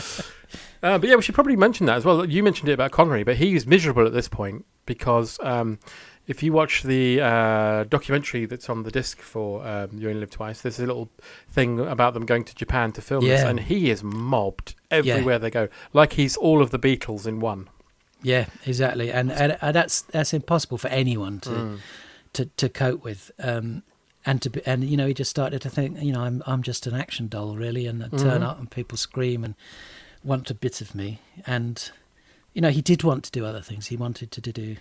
[0.83, 2.25] Uh, but yeah, we should probably mention that as well.
[2.25, 5.81] You mentioned it about Connery, but he's miserable at this point because um,
[6.27, 10.31] if you watch the uh, documentary that's on the disc for um, You Only Live
[10.31, 11.09] Twice, there's a little
[11.51, 15.51] thing about them going to Japan to film this, and he is mobbed everywhere they
[15.51, 17.69] go, like he's all of the Beatles in one.
[18.23, 21.79] Yeah, exactly, and, and, and that's that's impossible for anyone to Mm.
[22.33, 23.31] to, to cope with.
[23.39, 23.83] Um,
[24.29, 26.63] and to be, and you know, he just started to think, you know, I'm I'm
[26.65, 28.47] just an action doll, really, and I turn Mhm.
[28.49, 29.55] up and people scream and
[30.25, 31.21] want a bit of me.
[31.47, 31.89] And
[32.53, 33.87] you know, he did want to do other things.
[33.89, 34.77] He wanted to do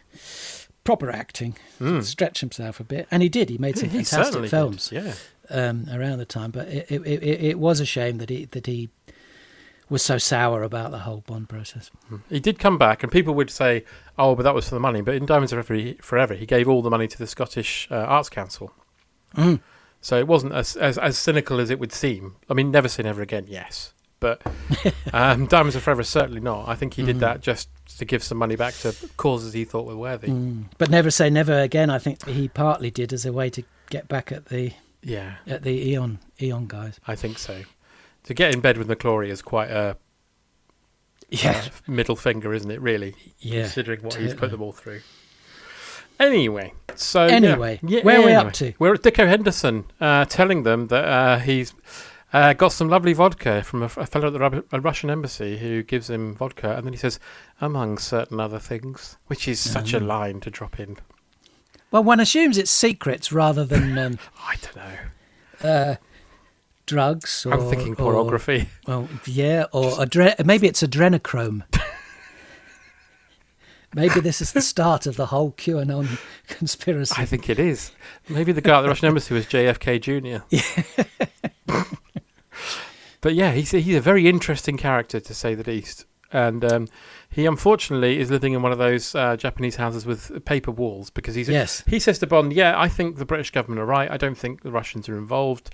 [0.86, 2.02] proper acting, Mm.
[2.04, 3.50] stretch himself a bit, and he did.
[3.50, 5.14] He made some He fantastic certainly did, films, yeah.
[5.50, 6.52] um, around the time.
[6.52, 8.90] But it, it, it, it was a shame that he that he
[9.90, 11.92] was so sour about the whole Bond process.
[12.30, 13.84] He did come back, and people would say,
[14.18, 16.46] "Oh, but that was for the money." But in Diamonds Are Forever, he, forever, he
[16.46, 18.72] gave all the money to the Scottish uh, Arts Council.
[19.36, 19.60] Mm.
[20.02, 22.36] So it wasn't as, as as cynical as it would seem.
[22.50, 23.46] I mean, never say never again.
[23.48, 24.42] Yes, but
[25.14, 26.68] um, Diamonds Are Forever certainly not.
[26.68, 27.20] I think he did Mm.
[27.22, 30.28] that just to give some money back to causes he thought were worthy.
[30.30, 30.66] Mm.
[30.78, 31.90] But never say never again.
[31.90, 34.72] I think he partly did as a way to get back at the
[35.04, 37.00] Yeah, at the Eon Eon guys.
[37.08, 37.62] I think so.
[38.24, 39.98] To get in bed with McClory is quite a
[41.30, 41.52] Yeah.
[41.66, 42.82] uh, middle finger, isn't it?
[42.82, 45.02] Really, Yeah, considering what he's put them all through.
[46.20, 47.24] Anyway, so.
[47.26, 48.48] Anyway, yeah, where are we anyway.
[48.48, 48.74] up to?
[48.80, 51.74] We're at Dikko Henderson, uh, telling them that uh, he's
[52.36, 55.58] uh, got some lovely vodka from a, a fellow at the Rub- a Russian embassy
[55.58, 57.20] who gives him vodka, and then he says,
[57.62, 60.08] among certain other things, which is such a Um.
[60.08, 60.98] line to drop in.
[61.92, 65.70] Well, one assumes it's secrets rather than um, I don't know.
[65.70, 65.96] uh,
[66.86, 67.46] drugs.
[67.46, 68.70] Or, I'm thinking or- pornography.
[68.88, 71.64] well, yeah, or adre- maybe it's adrenochrome.
[73.96, 76.20] maybe this is the start of the whole QAnon
[76.50, 77.16] conspiracy.
[77.18, 77.92] I think it is.
[78.28, 80.44] Maybe the guy at the Russian embassy was JFK Jr.
[83.26, 86.06] but yeah, he's a, he's a very interesting character to say the least.
[86.32, 86.88] And um,
[87.30, 91.34] he unfortunately is living in one of those uh, Japanese houses with paper walls because
[91.34, 91.84] he's Yes.
[91.88, 94.12] he says to Bond, "Yeah, I think the British government are right.
[94.12, 95.70] I don't think the Russians are involved.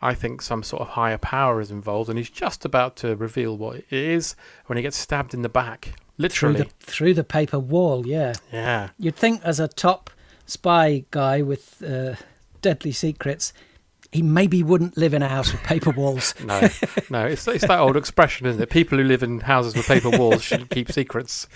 [0.00, 3.56] I think some sort of higher power is involved." And he's just about to reveal
[3.58, 4.34] what it is
[4.66, 6.56] when he gets stabbed in the back, through literally.
[6.62, 8.06] the through the paper wall.
[8.06, 8.90] Yeah, Yeah.
[8.98, 10.10] you'd think as a top
[10.46, 12.14] spy guy with uh,
[12.62, 13.52] deadly secrets,
[14.14, 16.34] he maybe wouldn't live in a house with paper walls.
[16.42, 16.60] no,
[17.10, 18.70] no, it's it's that old expression, isn't it?
[18.70, 21.46] People who live in houses with paper walls shouldn't keep secrets.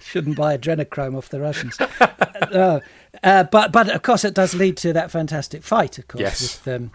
[0.00, 1.78] Shouldn't buy adrenochrome off the Russians.
[1.80, 2.80] uh,
[3.22, 6.64] uh, but but of course it does lead to that fantastic fight, of course, Yes.
[6.64, 6.90] with um,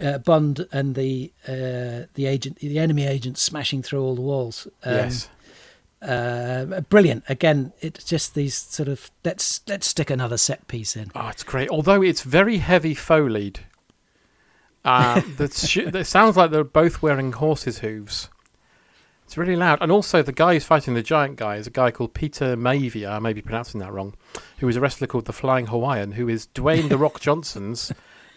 [0.00, 4.66] uh, Bond and the uh, the agent, the enemy agent, smashing through all the walls.
[4.84, 5.28] Um, Yes.
[6.02, 7.24] Uh, brilliant.
[7.28, 11.10] Again, it's just these sort of let's let's stick another set piece in.
[11.14, 11.68] Oh, it's great.
[11.68, 13.60] Although it's very heavy folied.
[14.84, 18.28] Uh, the sh- it sounds like they're both wearing horses' hooves.
[19.24, 19.78] It's really loud.
[19.80, 23.12] And also, the guy who's fighting the giant guy is a guy called Peter Maivia,
[23.12, 24.14] I may be pronouncing that wrong,
[24.58, 27.92] who is a wrestler called the Flying Hawaiian, who is Dwayne The Rock Johnson's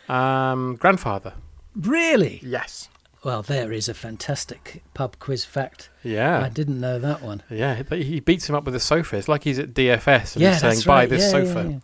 [0.08, 1.34] um, grandfather.
[1.76, 2.40] Really?
[2.44, 2.90] Yes.
[3.24, 5.90] Well, there is a fantastic pub quiz fact.
[6.04, 6.42] Yeah.
[6.42, 7.42] I didn't know that one.
[7.50, 9.18] Yeah, he he beats him up with a sofa.
[9.18, 11.70] It's like he's at DFS and yeah, he's saying, that's buy this yeah, sofa.
[11.70, 11.80] Yeah.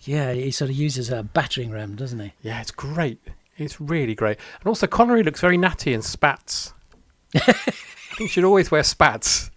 [0.00, 2.32] Yeah, he sort of uses a battering ram, doesn't he?
[2.40, 3.20] Yeah, it's great.
[3.58, 4.38] It's really great.
[4.60, 6.72] And also, Connery looks very natty in spats.
[7.34, 9.50] I think you should always wear spats.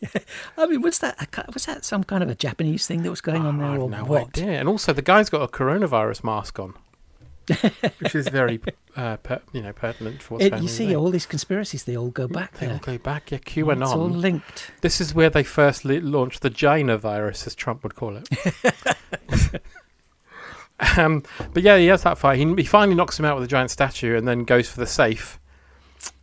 [0.56, 1.16] I mean, was that
[1.52, 3.90] was that some kind of a Japanese thing that was going on there, have or
[3.90, 4.28] no what?
[4.28, 4.52] idea.
[4.60, 6.74] And also, the guy's got a coronavirus mask on,
[7.98, 8.60] which is very,
[8.96, 10.96] uh, per, you know, pertinent for what's It- you see, there.
[10.98, 12.76] all these conspiracies, they all go back They there.
[12.76, 13.32] all go back.
[13.32, 13.82] Yeah, QAnon.
[13.82, 14.70] It's all linked.
[14.82, 18.28] This is where they first li- launched the Jaina virus, as Trump would call it.
[20.96, 21.22] um,
[21.52, 22.38] but yeah, he has that fight.
[22.38, 24.86] He, he finally knocks him out with a giant statue, and then goes for the
[24.86, 25.38] safe.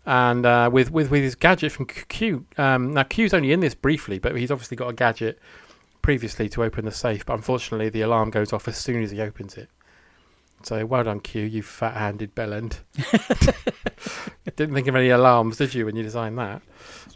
[0.06, 2.46] And uh, with, with with his gadget from Q- Q.
[2.58, 5.40] Um, now Q's only in this briefly, but he's obviously got a gadget
[6.02, 7.26] previously to open the safe.
[7.26, 9.70] But unfortunately, the alarm goes off as soon as he opens it.
[10.64, 12.80] So well done, Q, you fat-handed bellend.
[14.56, 16.62] Didn't think of any alarms, did you, when you designed that?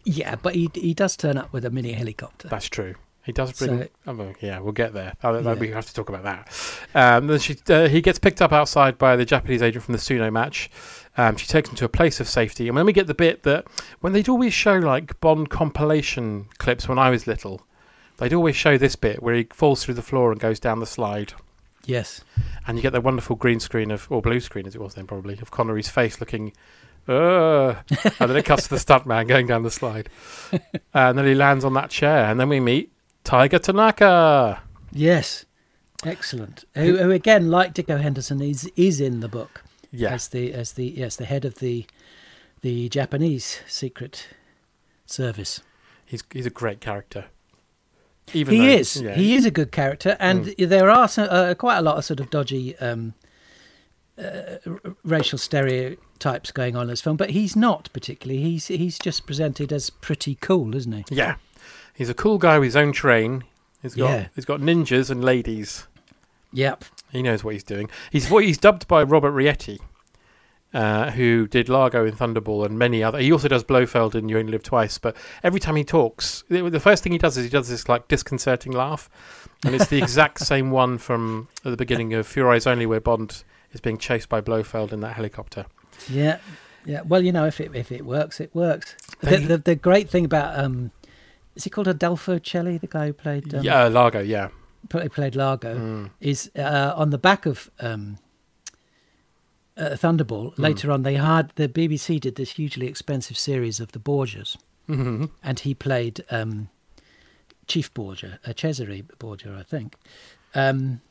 [0.03, 2.47] Yeah, but he he does turn up with a mini helicopter.
[2.47, 2.95] That's true.
[3.29, 3.83] He does bring.
[3.83, 5.13] So- oh, yeah, we'll get there.
[5.23, 5.53] Oh, Yeah.
[5.53, 6.49] We have to talk about that.
[6.95, 9.99] Um, then she, uh, he gets picked up outside by the Japanese agent from the
[9.99, 10.71] sumo match.
[11.15, 13.43] Um, she takes him to a place of safety, and then we get the bit
[13.43, 13.67] that
[13.99, 17.61] when they'd always show like Bond compilation clips when I was little,
[18.17, 20.85] they'd always show this bit where he falls through the floor and goes down the
[20.87, 21.33] slide.
[21.85, 22.23] Yes.
[22.65, 25.07] And you get the wonderful green screen of, or blue screen as it was then
[25.07, 26.53] probably, of Connery's face looking,
[27.07, 27.75] uh,
[28.19, 30.09] and then it cuts to the stuntman going down the slide.
[30.93, 32.91] and then he lands on that chair, and then we meet
[33.29, 34.61] Tiger Tanaka.
[34.91, 35.45] Yes,
[36.03, 36.65] excellent.
[36.75, 39.63] Who, who again, like Dikko Henderson, is is in the book.
[39.91, 40.09] Yeah.
[40.13, 41.85] as the as the yes the head of the
[42.61, 44.27] the Japanese secret
[45.05, 45.61] service.
[46.05, 47.25] He's he's a great character.
[48.33, 49.01] Even he though- is.
[49.01, 49.13] yeah.
[49.15, 50.69] He is a good character, and Mm.
[50.69, 53.13] there are some, uh, quite a lot of sort of dodgy um,
[54.17, 54.57] uh,
[55.03, 57.17] racial stereotypes going on in this film.
[57.17, 58.41] But he's not particularly.
[58.41, 61.03] He's he's just presented as pretty cool, isn't he?
[61.09, 61.35] Yeah,
[61.99, 63.43] he's a cool guy with his own train.
[63.83, 64.27] He's got Yeah.
[64.33, 65.85] he's got ninjas and ladies.
[66.53, 66.83] Yep.
[67.11, 67.89] He knows what he's doing.
[68.11, 69.79] He's he's dubbed by Robert Rietti,
[70.73, 73.19] uh, who did Largo in Thunderball and many other.
[73.19, 74.97] He also does Blofeld in You Only Live Twice.
[74.97, 78.07] But every time he talks, the first thing he does is he does this like
[78.07, 79.09] disconcerting laugh,
[79.65, 82.99] and it's the exact same one from at the beginning of Few Eyes Only, where
[82.99, 85.65] Bond is being chased by Blofeld in that helicopter.
[86.09, 86.39] Yeah,
[86.85, 87.01] yeah.
[87.01, 88.95] Well, you know, if it if it works, it works.
[89.21, 90.91] The, the, the great thing about um,
[91.59, 94.21] is he called Adolfo Celi, the guy who played um, yeah, Largo.
[94.21, 94.47] Yeah,
[94.87, 96.09] pl- played Largo, Mm.
[96.21, 98.17] is uh, on the back of um,
[99.77, 100.53] uh, Thunderball.
[100.55, 100.61] Hmm.
[100.61, 104.57] Later on, they had the BBC did this hugely expensive series of the Borgias,
[104.87, 105.29] Mhm.
[105.43, 106.69] and he played um,
[107.67, 109.95] Chief Borgia, uh, Cesare Borgia, I think.
[110.55, 111.01] Um,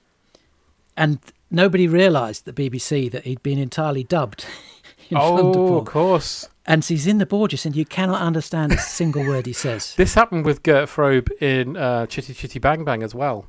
[0.97, 1.19] and
[1.51, 4.45] nobody realised the BBC that he'd been entirely dubbed.
[5.11, 5.79] in Oh, Thunderball.
[5.81, 6.49] of course.
[6.67, 9.95] And he's in the Borgias, and you cannot understand a single word he says.
[9.97, 13.47] This happened with Gert Frobe in uh, Chitty Chitty Bang Bang as well.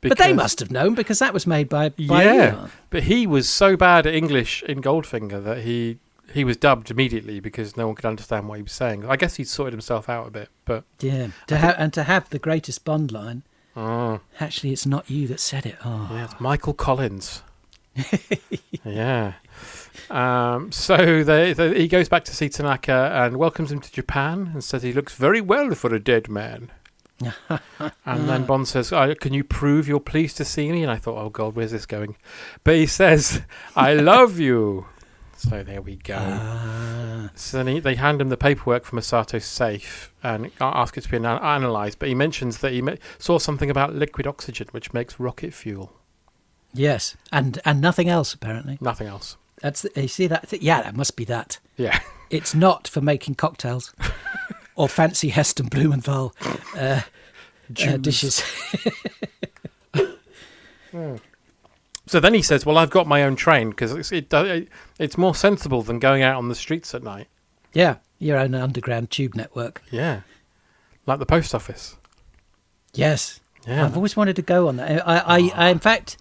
[0.00, 3.48] but they must have known because that was made by, by yeah, but he was
[3.48, 5.98] so bad at English in Goldfinger that he
[6.32, 9.04] he was dubbed immediately because no one could understand what he was saying.
[9.06, 12.28] I guess he'd sorted himself out a bit, but Yeah, to ha- and to have
[12.30, 13.42] the greatest Bond line.
[13.76, 14.20] Oh.
[14.40, 15.76] Actually, it's not you that said it.
[15.84, 17.42] Oh, yeah, it's Michael Collins.
[18.84, 19.34] yeah.
[20.10, 24.50] Um, so they, they, he goes back to see Tanaka and welcomes him to Japan
[24.54, 26.70] and says he looks very well for a dead man.
[28.06, 30.96] and then Bond says, "Uh, "Can you prove you're pleased to see me?" And I
[30.96, 32.16] thought, "Oh God, where's this going?"
[32.62, 33.42] But he says,
[33.74, 34.86] "I love you."
[35.36, 37.28] So there we go.
[37.34, 41.08] So then he, they hand him the paperwork from Masato's safe and ask it to
[41.08, 41.98] be ana- analysed.
[41.98, 45.92] But he mentions that he ma- saw something about liquid oxygen, which makes rocket fuel.
[46.72, 48.78] Yes, and and nothing else apparently.
[48.80, 49.36] Nothing else.
[49.60, 50.52] That's the, you see that?
[50.62, 51.58] Yeah, that must be that.
[51.76, 51.98] Yeah.
[52.30, 53.94] It's not for making cocktails
[54.76, 56.34] or fancy Heston Blumenthal
[56.76, 57.00] uh,
[57.82, 58.42] uh, dishes.
[60.90, 61.16] Hmm.
[62.06, 65.18] So then he says, "Well, I've got my own train because it's, it, it, it's
[65.18, 67.28] more sensible than going out on the streets at night."
[67.74, 69.82] Yeah, your own underground tube network.
[69.90, 70.22] Yeah,
[71.04, 71.96] like the post office.
[72.94, 73.40] Yes.
[73.66, 73.84] Yeah.
[73.84, 75.06] I've always wanted to go on that.
[75.06, 76.16] I, I, I in fact,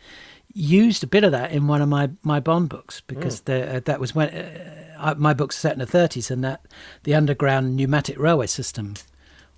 [0.58, 3.80] used a bit of that in one of my, my Bond books because the, uh,
[3.86, 6.62] that was when uh, my book's set in the 30s and that
[7.04, 8.96] the underground pneumatic railway system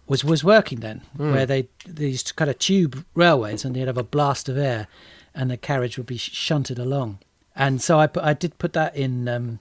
[0.08, 1.34] was was working then, Mm.
[1.34, 4.88] where they these kind of tube railways and you'd have a blast of air
[5.36, 7.20] and the carriage would be shunted along.
[7.56, 9.60] And so I put, I did put that in um,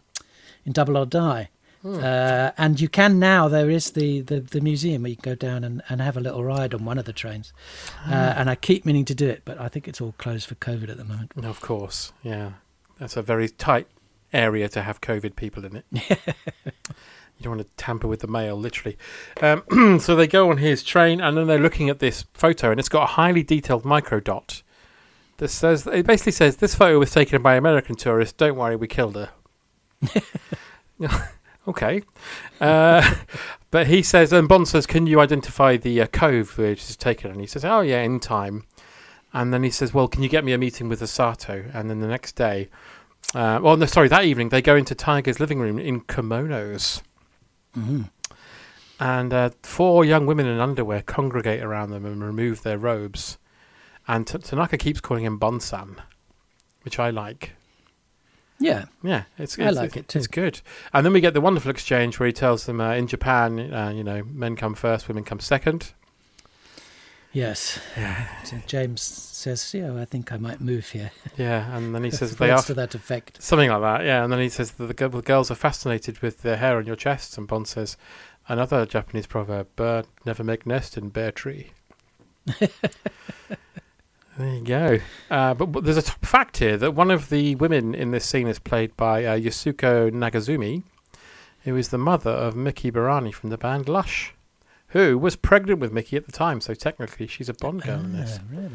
[0.64, 1.48] in Double or Die.
[1.88, 2.04] Hmm.
[2.04, 3.48] Uh, and you can now.
[3.48, 6.20] There is the, the, the museum where you can go down and, and have a
[6.20, 7.52] little ride on one of the trains.
[8.06, 8.34] Uh, Ah.
[8.36, 10.90] and I keep meaning to do it, but I think it's all closed for COVID
[10.90, 11.32] at the moment.
[11.42, 12.52] Of course, yeah.
[12.98, 13.86] That's a very tight
[14.32, 15.84] area to have COVID people in it.
[15.92, 18.98] you don't want to tamper with the mail, literally.
[19.40, 22.78] Um, so they go on his train, and then they're looking at this photo, and
[22.78, 24.62] it's got a highly detailed micro dot.
[25.38, 28.32] That says it basically says this photo was taken by American tourists.
[28.34, 29.30] Don't worry, we killed her.
[31.68, 32.02] okay,
[32.60, 33.14] uh,
[33.70, 37.30] but he says, and Bond says, "Can you identify the uh, cove which is taken?"
[37.30, 38.64] And he says, "Oh yeah, in time."
[39.32, 42.00] And then he says, "Well, can you get me a meeting with Osato?" And then
[42.00, 42.68] the next day,
[43.34, 47.02] uh, well, no, sorry, that evening they go into Tiger's living room in kimonos,
[47.76, 48.10] Mhm.
[48.98, 53.38] and uh, four young women in underwear congregate around them and remove their robes.
[54.10, 55.96] And T- Tanaka keeps calling him Bonsan,
[56.82, 57.52] which I like.
[58.60, 58.86] Yeah.
[59.02, 60.60] Yeah, it's, I like it's, it It's good.
[60.92, 63.90] And then we get the wonderful exchange where he tells them uh, in Japan, uh,
[63.90, 65.92] you know, men come first, women come second.
[67.32, 67.78] Yes.
[68.44, 72.36] So James says, "Yeah, I think I might move here." Yeah, and then he says
[72.36, 73.42] they are to that effect.
[73.42, 74.04] something like that.
[74.06, 76.86] Yeah, and then he says that the, the girls are fascinated with their hair on
[76.86, 77.96] your chest, and Bond says
[78.48, 81.72] another Japanese proverb: "Bird never make nest in bare tree."
[84.38, 84.98] there you go.
[85.30, 88.24] Uh, but, but there's a top fact here that one of the women in this
[88.24, 90.82] scene is played by uh, Yasuko Nagazumi,
[91.64, 94.34] who is the mother of Miki Berenyi from the band Lush,
[94.88, 96.60] who was pregnant with Miki at the time.
[96.60, 98.38] So technically, she's a Bond girl in this.
[98.40, 98.68] Ah, really?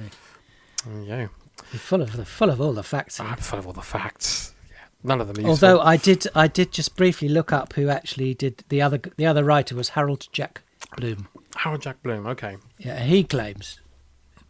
[0.85, 1.29] There you go.
[1.71, 3.19] You're full of the full of all the facts.
[3.19, 4.53] I'm full of all the facts.
[4.69, 5.87] Yeah, none of them Although useful.
[5.87, 8.99] I did, I did just briefly look up who actually did the other.
[9.15, 10.61] The other writer was Harold Jack
[10.97, 11.29] Bloom.
[11.55, 12.27] Harold Jack Bloom.
[12.27, 12.57] Okay.
[12.77, 13.79] Yeah, he claims,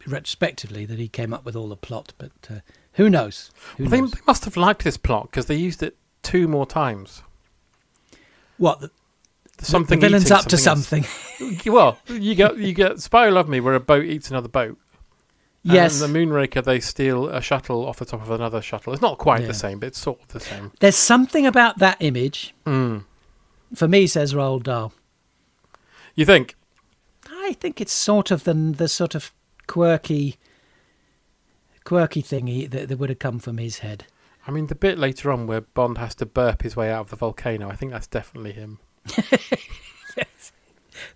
[0.06, 2.12] retrospectively, that he came up with all the plot.
[2.18, 2.54] But uh,
[2.94, 3.50] who knows?
[3.76, 4.10] Who Well, they, knows?
[4.12, 7.22] they must have liked this plot because they used it two more times.
[8.58, 8.80] What?
[8.80, 8.90] The,
[9.62, 11.04] Something the villain's up to something
[11.66, 14.76] well, you get you get Spy Love Me, where a boat eats another boat.
[15.62, 16.02] Yes.
[16.02, 18.92] And the Moonraker, they steal a shuttle off the top of another shuttle.
[18.92, 19.46] It's not quite Yeah.
[19.46, 20.72] the same, but it's sort of the same.
[20.80, 22.52] There's something about that image.
[22.66, 23.04] Mm.
[23.74, 24.92] For me, says Roald Dahl.
[26.16, 26.56] You think?
[27.30, 29.32] I think it's sort of the the sort of
[29.66, 30.36] quirky,
[31.84, 34.06] quirky thingy that, that would have come from his head.
[34.46, 37.10] I mean, the bit later on where Bond has to burp his way out of
[37.10, 38.78] the volcano, I think that's definitely him.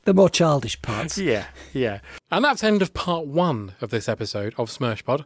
[0.04, 1.18] The more childish parts.
[1.28, 2.00] Yeah, yeah.
[2.30, 5.24] And that's end of part one of this episode of Smirshpod.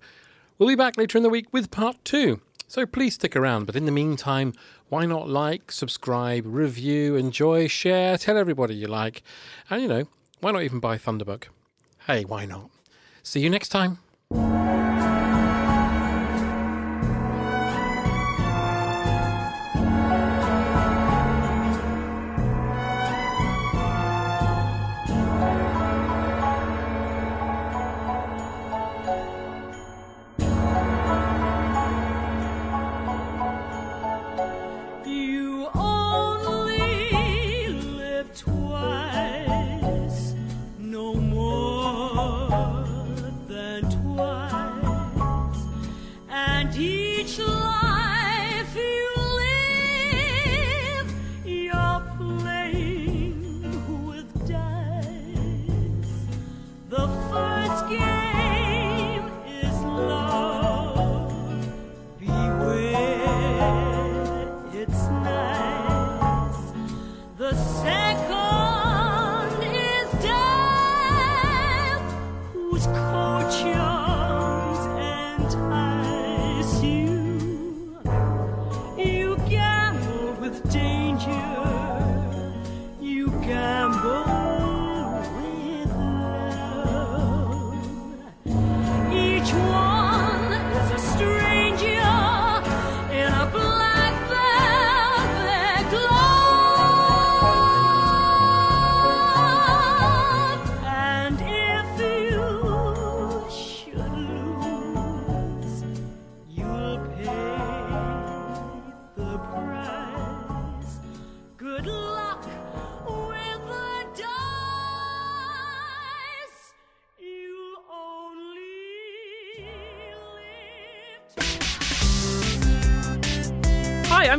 [0.59, 2.41] We'll be back later in the week with part two.
[2.67, 3.67] So please stick around.
[3.67, 4.53] But in the meantime,
[4.89, 9.23] why not like, subscribe, review, enjoy, share, tell everybody you like.
[9.71, 10.09] And you know,
[10.41, 11.45] why not even buy Thunderbug?
[12.07, 12.71] Hey, why not?
[13.23, 13.99] See you next time.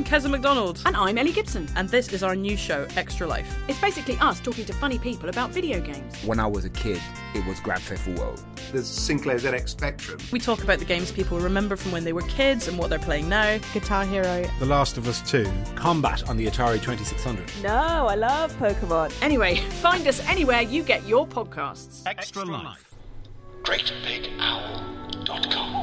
[0.03, 0.81] I'm Keza MacDonald.
[0.85, 1.65] And I'm Ellie Gibson.
[1.77, 3.55] And this is our new show, Extra Life.
[3.69, 6.21] It's basically us talking to funny people about video games.
[6.25, 7.01] When I was a kid,
[7.33, 8.43] it was Grand Theft World.
[8.73, 10.19] There's Sinclair ZX Spectrum.
[10.29, 12.99] We talk about the games people remember from when they were kids and what they're
[12.99, 13.59] playing now.
[13.73, 14.43] Guitar Hero.
[14.59, 15.49] The Last of Us 2.
[15.75, 17.63] Combat on the Atari 2600.
[17.63, 19.13] No, I love Pokemon.
[19.21, 22.01] Anyway, find us anywhere you get your podcasts.
[22.05, 22.93] Extra Life.
[23.63, 25.82] GreatBigOwl.com.